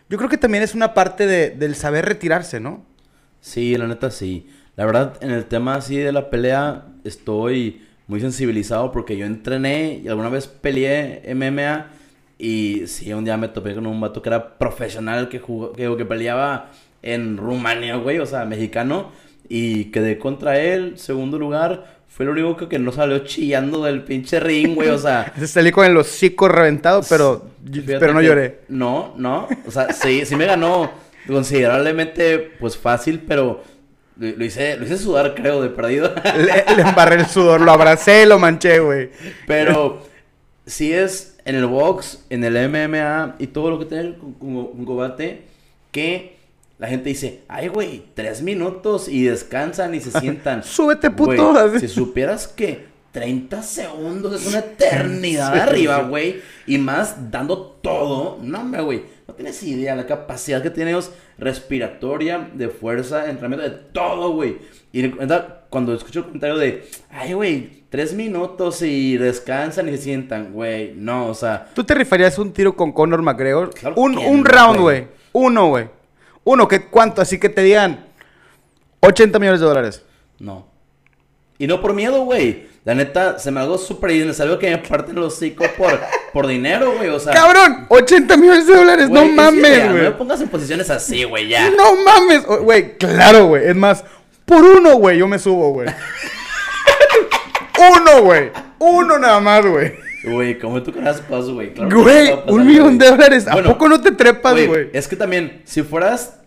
[0.10, 2.86] Yo creo que también es una parte de- del saber retirarse, ¿no?
[3.42, 4.48] Sí, la neta sí.
[4.78, 10.02] La verdad, en el tema así de la pelea, estoy muy sensibilizado porque yo entrené
[10.04, 11.88] y alguna vez peleé MMA
[12.38, 15.96] y sí, un día me topé con un vato que era profesional que jugó, que,
[15.98, 16.70] que peleaba
[17.02, 19.12] en Rumania, güey, o sea, mexicano,
[19.48, 22.02] y quedé contra él, segundo lugar.
[22.08, 25.72] Fue lo único que, que no salió chillando del pinche ring, güey, o sea, Salí
[25.72, 27.46] con el hocico reventado, pero,
[27.86, 28.60] pero no que- lloré.
[28.70, 29.48] No, no.
[29.66, 30.92] O sea, sí, sí me ganó
[31.28, 33.64] considerablemente, pues fácil, pero
[34.18, 36.14] lo, lo hice, lo hice sudar, creo, de perdido.
[36.38, 39.10] Le, le embarré el sudor, lo abracé, lo manché, güey.
[39.48, 40.02] pero
[40.66, 45.46] sí es en el box, en el MMA y todo lo que tiene con combate,
[45.92, 46.38] que
[46.80, 50.64] la gente dice, ay, güey, tres minutos y descansan y se sientan.
[50.64, 51.52] Súbete, puto.
[51.52, 51.80] así.
[51.82, 56.42] si supieras que 30 segundos es una eternidad arriba, güey.
[56.66, 58.40] Y más dando todo.
[58.42, 59.04] No, hombre, güey.
[59.28, 64.58] No tienes idea la capacidad que tenemos respiratoria, de fuerza, entrenamiento, de todo, güey.
[64.92, 65.10] Y
[65.70, 70.94] cuando escucho el comentario de, ay, güey, tres minutos y descansan y se sientan, güey.
[70.96, 73.74] No, o sea, ¿Tú te rifarías un tiro con Conor McGregor?
[73.74, 75.00] Claro un que un no, round, güey.
[75.02, 75.08] güey.
[75.32, 75.90] Uno, güey.
[76.44, 77.22] Uno, que ¿cuánto?
[77.22, 78.06] Así que te digan
[79.00, 80.04] 80 millones de dólares.
[80.40, 80.72] no.
[81.60, 82.66] Y no por miedo, güey.
[82.86, 85.98] La neta, se me hago súper innecesario que me parten los hocico por,
[86.34, 87.10] por dinero, güey.
[87.10, 87.86] O sea, ¡Cabrón!
[87.88, 89.08] 80 millones de dólares.
[89.08, 90.18] Güey, no es mames, irreal, No me güey.
[90.18, 91.70] pongas en posiciones así, güey, ya.
[91.70, 92.46] No mames.
[92.46, 93.68] Güey, claro, güey.
[93.70, 94.04] Es más,
[94.46, 95.88] por uno, güey, yo me subo, güey.
[98.02, 98.52] uno, güey.
[98.80, 99.94] Uno nada más, güey.
[100.26, 101.74] Güey, como tú con las cosas, güey.
[101.74, 103.18] Claro Güey, no pasar, un millón de güey.
[103.18, 103.48] dólares.
[103.48, 104.90] ¿A Bueno, poco no te trepas, güey?
[104.94, 106.40] Es que también, si fueras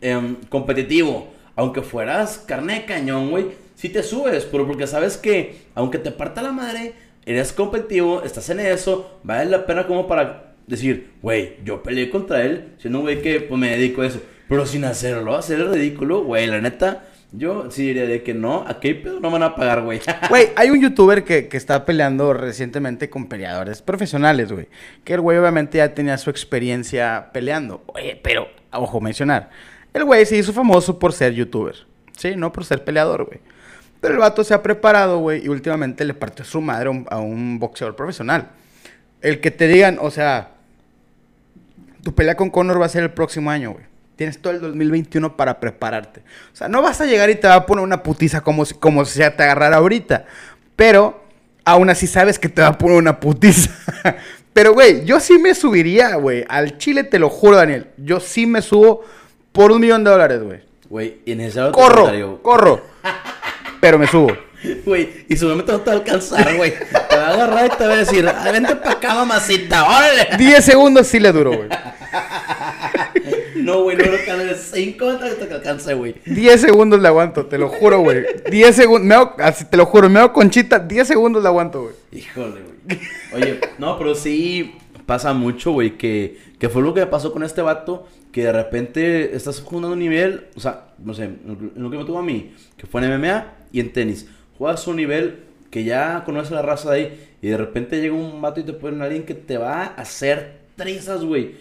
[0.00, 3.46] em, competitivo, aunque fueras carne de cañón, güey,
[3.82, 6.92] sí te subes, pero porque sabes que, aunque te parta la madre,
[7.26, 12.44] eres competitivo, estás en eso, vale la pena como para decir, güey, yo peleé contra
[12.44, 15.74] él, siendo un güey que pues, me dedico a eso, pero sin hacerlo, hacer el
[15.74, 19.42] ridículo, güey, la neta, yo sí diría de que no, aquí hay pedo no van
[19.42, 20.00] a pagar, güey.
[20.28, 24.68] Güey, hay un youtuber que, que está peleando recientemente con peleadores profesionales, güey.
[25.02, 27.82] Que el güey obviamente ya tenía su experiencia peleando.
[27.86, 29.50] Oye, pero, ojo, mencionar.
[29.92, 31.74] El güey se hizo famoso por ser youtuber.
[32.16, 33.40] Sí, no por ser peleador, güey.
[34.02, 37.06] Pero el vato se ha preparado, güey, y últimamente le partió su madre a un,
[37.08, 38.48] a un boxeador profesional.
[39.20, 40.50] El que te digan, o sea,
[42.02, 43.84] tu pelea con Conor va a ser el próximo año, güey.
[44.16, 46.20] Tienes todo el 2021 para prepararte.
[46.52, 48.74] O sea, no vas a llegar y te va a poner una putiza como si,
[48.74, 50.26] como si ya te agarrara ahorita.
[50.74, 51.22] Pero
[51.64, 53.70] aún así sabes que te va a poner una putiza.
[54.52, 56.44] Pero, güey, yo sí me subiría, güey.
[56.48, 57.86] Al chile te lo juro, Daniel.
[57.98, 59.04] Yo sí me subo
[59.52, 60.60] por un millón de dólares, güey.
[60.90, 62.82] Güey, innecesario tu Corro, corro.
[63.82, 64.28] Pero me subo.
[64.86, 66.72] Güey, y su no te va a alcanzar, güey.
[67.10, 70.28] Te va a agarrar y te va a decir, "Ay, vente para acá, mamacita, órale.
[70.38, 71.68] 10 segundos sí le duro, güey.
[73.56, 74.10] No, güey, no que
[74.44, 76.14] de 5 hasta que alcance, güey.
[76.26, 78.24] 10 segundos le aguanto, te lo juro, güey.
[78.50, 81.82] 10 segundos, me hago- así te lo juro, me hago conchita, 10 segundos le aguanto,
[81.82, 81.94] güey.
[82.12, 83.00] Híjole, güey.
[83.34, 84.74] Oye, no, pero sí
[85.06, 88.52] pasa mucho, güey, que, que fue lo que me pasó con este vato, que de
[88.52, 92.22] repente estás jugando un nivel, o sea, no sé, en lo que me tuvo a
[92.22, 94.28] mí, que fue en MMA y en tenis.
[94.58, 98.40] Juegas un nivel que ya conoces la raza de ahí, y de repente llega un
[98.40, 101.56] vato y te pone a alguien que te va a hacer trizas, güey.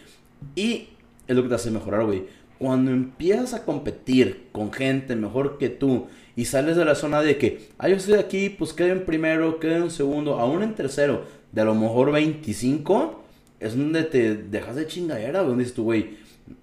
[0.56, 0.90] Y
[1.28, 2.26] es lo que te hace mejorar, güey.
[2.60, 7.38] Cuando empiezas a competir con gente mejor que tú y sales de la zona de
[7.38, 11.26] que, ah, yo estoy aquí, pues quedo en primero, quedo en segundo, aún en tercero,
[11.52, 13.24] de a lo mejor 25,
[13.60, 15.42] es donde te dejas de chingadera.
[15.42, 16.18] Donde dices tú, güey,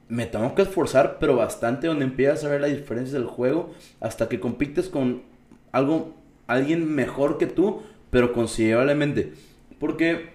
[0.09, 4.29] me tengo que esforzar, pero bastante, donde empiezas a ver las diferencias del juego hasta
[4.29, 5.23] que compites con
[5.73, 6.15] algo,
[6.47, 9.33] alguien mejor que tú, pero considerablemente.
[9.79, 10.31] Porque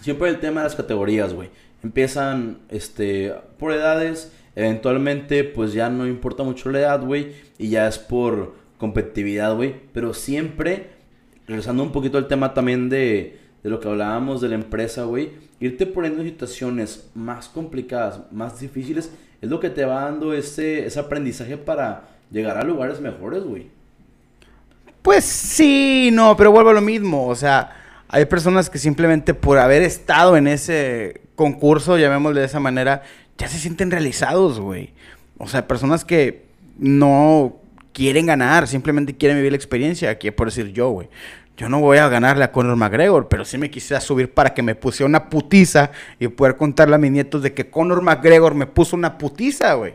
[0.00, 1.50] siempre el tema de las categorías, güey.
[1.82, 4.32] Empiezan, este, por edades.
[4.56, 7.32] Eventualmente, pues ya no importa mucho la edad, güey.
[7.58, 9.74] Y ya es por competitividad, güey.
[9.92, 10.90] Pero siempre,
[11.46, 15.30] regresando un poquito al tema también de, de lo que hablábamos de la empresa, güey.
[15.60, 20.86] Irte poniendo en situaciones más complicadas, más difíciles, es lo que te va dando ese,
[20.86, 23.68] ese aprendizaje para llegar a lugares mejores, güey.
[25.02, 27.26] Pues sí, no, pero vuelvo a lo mismo.
[27.26, 27.76] O sea,
[28.08, 33.02] hay personas que simplemente por haber estado en ese concurso, llamémosle de esa manera,
[33.38, 34.92] ya se sienten realizados, güey.
[35.38, 36.44] O sea, personas que
[36.78, 37.56] no
[37.92, 40.10] quieren ganar, simplemente quieren vivir la experiencia.
[40.10, 41.08] Aquí por decir yo, güey.
[41.56, 44.62] Yo no voy a ganarle a Conor McGregor, pero sí me quisiera subir para que
[44.62, 48.66] me pusiera una putiza y poder contarle a mis nietos de que Conor McGregor me
[48.66, 49.94] puso una putiza, güey.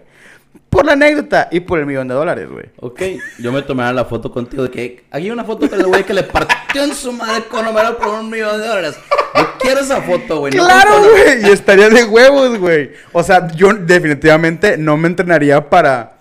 [0.69, 2.65] Por la anécdota y por el millón de dólares, güey.
[2.81, 3.01] Ok,
[3.39, 6.03] yo me tomaré la foto contigo de que aquí hay una foto con el güey
[6.03, 8.95] que le partió en su madre Conor McGregor por un millón de dólares.
[9.35, 10.51] Yo quiero esa foto, güey.
[10.51, 11.45] Claro, con güey.
[11.45, 12.91] Y estaría de huevos, güey.
[13.13, 16.17] O sea, yo definitivamente no me entrenaría para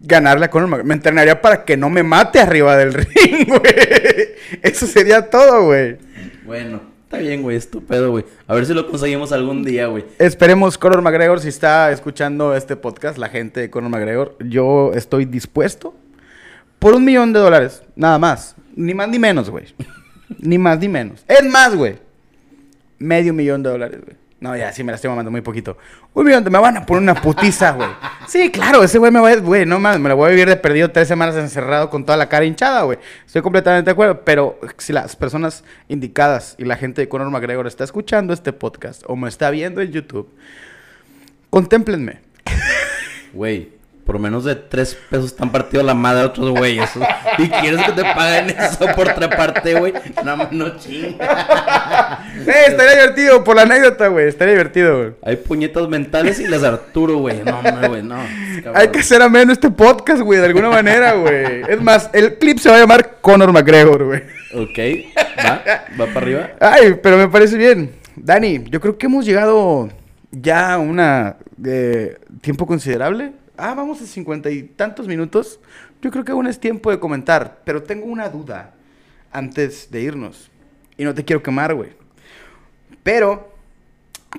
[0.00, 0.88] ganarle a Conor McGregor.
[0.88, 4.34] Me entrenaría para que no me mate arriba del ring, güey.
[4.62, 5.96] Eso sería todo, güey.
[6.44, 8.24] Bueno, está bien, güey, estúpido, güey.
[8.46, 10.06] A ver si lo conseguimos algún día, güey.
[10.18, 15.26] Esperemos Conor McGregor, si está escuchando este podcast, la gente de Conor McGregor, yo estoy
[15.26, 15.94] dispuesto
[16.78, 18.56] por un millón de dólares, nada más.
[18.74, 19.66] Ni más ni menos, güey.
[20.38, 21.22] ni más ni menos.
[21.28, 21.98] Es más, güey.
[22.98, 24.16] Medio millón de dólares, güey.
[24.42, 25.78] No, ya, sí me la estoy mamando muy poquito.
[26.16, 27.88] Millón, de- me van a poner una putiza, güey.
[28.26, 29.36] Sí, claro, ese güey me va a...
[29.36, 32.16] Güey, no mames, me la voy a vivir de perdido tres semanas encerrado con toda
[32.18, 32.98] la cara hinchada, güey.
[33.24, 37.68] Estoy completamente de acuerdo, pero si las personas indicadas y la gente de Conor McGregor
[37.68, 40.28] está escuchando este podcast o me está viendo en YouTube,
[41.48, 42.18] contémplenme.
[43.32, 43.70] Güey,
[44.04, 46.90] por menos de tres pesos están partidos la madre a otros güeyes.
[47.38, 49.92] Y quieres que te paguen eso por treparte, güey.
[50.24, 52.26] No, no chinga.
[52.46, 54.28] Eh, estaría divertido por la anécdota, güey.
[54.28, 55.12] Estaría divertido, güey.
[55.22, 57.42] Hay puñetas mentales y las de Arturo, güey.
[57.44, 58.16] No, hombre, güey, no.
[58.62, 58.76] cabrón.
[58.76, 61.62] Hay que hacer ameno este podcast, güey, de alguna manera, güey.
[61.68, 64.22] Es más, el clip se va a llamar Conor McGregor, güey.
[64.54, 64.78] Ok,
[65.38, 65.62] va,
[66.00, 66.50] va para arriba.
[66.60, 67.92] Ay, pero me parece bien.
[68.16, 69.88] Dani, yo creo que hemos llegado
[70.30, 73.32] ya a una eh, tiempo considerable.
[73.64, 75.60] Ah, vamos a cincuenta y tantos minutos.
[76.00, 78.74] Yo creo que aún es tiempo de comentar, pero tengo una duda
[79.30, 80.50] antes de irnos.
[80.98, 81.90] Y no te quiero quemar, güey.
[83.04, 83.54] Pero,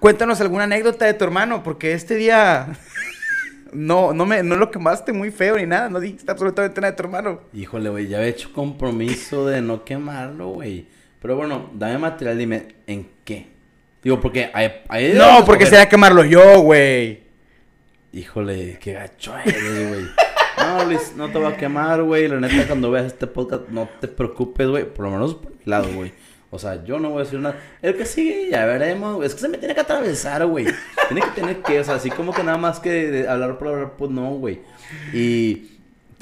[0.01, 2.67] cuéntanos alguna anécdota de tu hermano, porque este día
[3.71, 6.97] no, no, me, no lo quemaste muy feo ni nada, no dijiste absolutamente nada de
[6.97, 7.39] tu hermano.
[7.53, 10.85] Híjole, güey, ya había hecho compromiso de no quemarlo, güey.
[11.21, 13.47] Pero bueno, dame material, dime, ¿en qué?
[14.03, 14.81] Digo, porque hay...
[14.89, 17.22] hay No, porque sería quemarlo yo, güey.
[18.13, 20.05] Híjole, qué gacho eres, güey.
[20.59, 22.27] No, Luis, no te va a quemar, güey.
[22.27, 24.85] La neta, cuando veas este podcast, no te preocupes, güey.
[24.85, 26.13] Por lo menos por mi lado, güey.
[26.51, 27.59] O sea, yo no voy a decir nada.
[27.81, 29.15] El que sigue, ya veremos.
[29.15, 29.25] güey.
[29.25, 30.67] Es que se me tiene que atravesar, güey.
[31.07, 33.69] Tiene que tener que, o sea, así como que nada más que de hablar por
[33.69, 34.61] hablar, pues no, güey.
[35.11, 35.72] Y,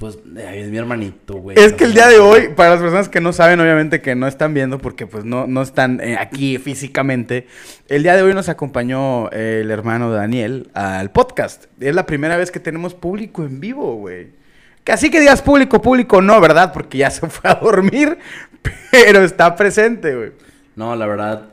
[0.01, 1.59] pues, ahí es mi hermanito, güey.
[1.59, 4.25] Es que el día de hoy, para las personas que no saben, obviamente que no
[4.25, 7.45] están viendo porque pues no, no están eh, aquí físicamente,
[7.87, 11.65] el día de hoy nos acompañó eh, el hermano Daniel al podcast.
[11.79, 14.29] Es la primera vez que tenemos público en vivo, güey.
[14.83, 16.73] Que así que digas público, público, no, ¿verdad?
[16.73, 18.17] Porque ya se fue a dormir,
[18.89, 20.31] pero está presente, güey.
[20.75, 21.49] No, la verdad,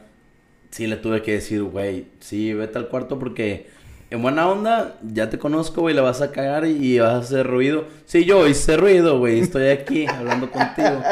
[0.70, 3.68] sí le tuve que decir, güey, sí, vete al cuarto porque
[4.11, 7.47] en buena onda, ya te conozco, güey, le vas a cagar y vas a hacer
[7.47, 7.85] ruido.
[8.07, 11.03] Sí, yo hice ruido, güey, estoy aquí hablando contigo.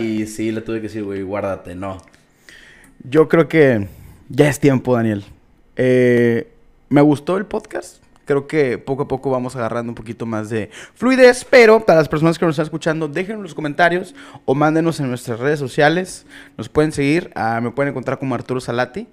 [0.00, 2.00] Y sí, le tuve que decir, güey, guárdate, no.
[3.02, 3.88] Yo creo que
[4.28, 5.24] ya es tiempo, Daniel.
[5.74, 6.48] Eh,
[6.88, 8.02] me gustó el podcast.
[8.24, 12.08] Creo que poco a poco vamos agarrando un poquito más de fluidez, pero para las
[12.08, 16.26] personas que nos están escuchando, déjenos en los comentarios o mándenos en nuestras redes sociales.
[16.56, 19.06] Nos pueden seguir, ah, me pueden encontrar como Arturo Salati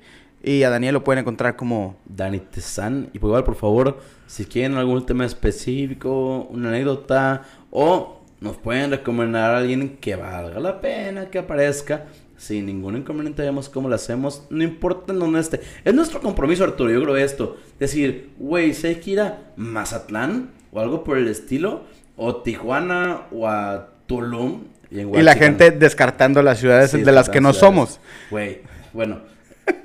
[0.43, 1.95] y a Daniel lo pueden encontrar como...
[2.05, 3.09] Dani Tezán.
[3.13, 8.91] Y pues igual, por favor, si quieren algún tema específico, una anécdota, o nos pueden
[8.91, 12.05] recomendar a alguien que valga la pena que aparezca.
[12.35, 14.43] Sin ningún inconveniente, vemos cómo lo hacemos.
[14.49, 15.61] No importa en dónde esté.
[15.85, 16.91] Es nuestro compromiso, Arturo.
[16.91, 17.55] Yo creo esto.
[17.79, 21.83] Decir, güey, sé que ir a Mazatlán o algo por el estilo,
[22.17, 24.63] o Tijuana o a Tulum.
[24.91, 27.59] en Y la gente descartando las ciudades Sí, de las que no ciudades.
[27.59, 27.99] somos.
[28.29, 29.21] Güey, bueno,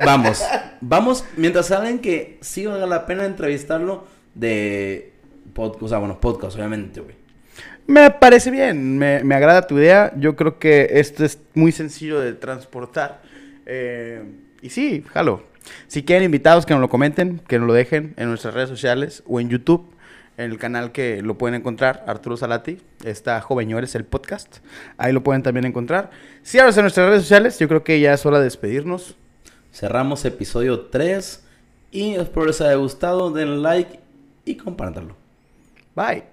[0.05, 0.43] vamos.
[0.81, 5.13] Vamos, mientras saben que sí valga la pena entrevistarlo de
[5.55, 7.17] podcast, o sea, bueno, podcast, obviamente, güey.
[7.87, 10.13] Me parece bien, me, me agrada tu idea.
[10.17, 13.23] Yo creo que esto es muy sencillo de transportar.
[13.65, 14.23] Eh,
[14.61, 15.43] y sí, jalo.
[15.87, 19.23] Si quieren invitados, que nos lo comenten, que nos lo dejen en nuestras redes sociales
[19.27, 19.91] o en YouTube,
[20.37, 22.79] en el canal que lo pueden encontrar, Arturo Salati.
[23.05, 24.59] Está Joveñores, el podcast.
[24.97, 26.11] Ahí lo pueden también encontrar.
[26.43, 27.59] Síganos en nuestras redes sociales.
[27.59, 29.17] Yo creo que ya es hora de despedirnos.
[29.73, 31.45] Cerramos episodio 3
[31.91, 33.31] y espero les haya gustado.
[33.31, 34.01] Den like
[34.45, 35.15] y compártanlo.
[35.95, 36.25] Bye.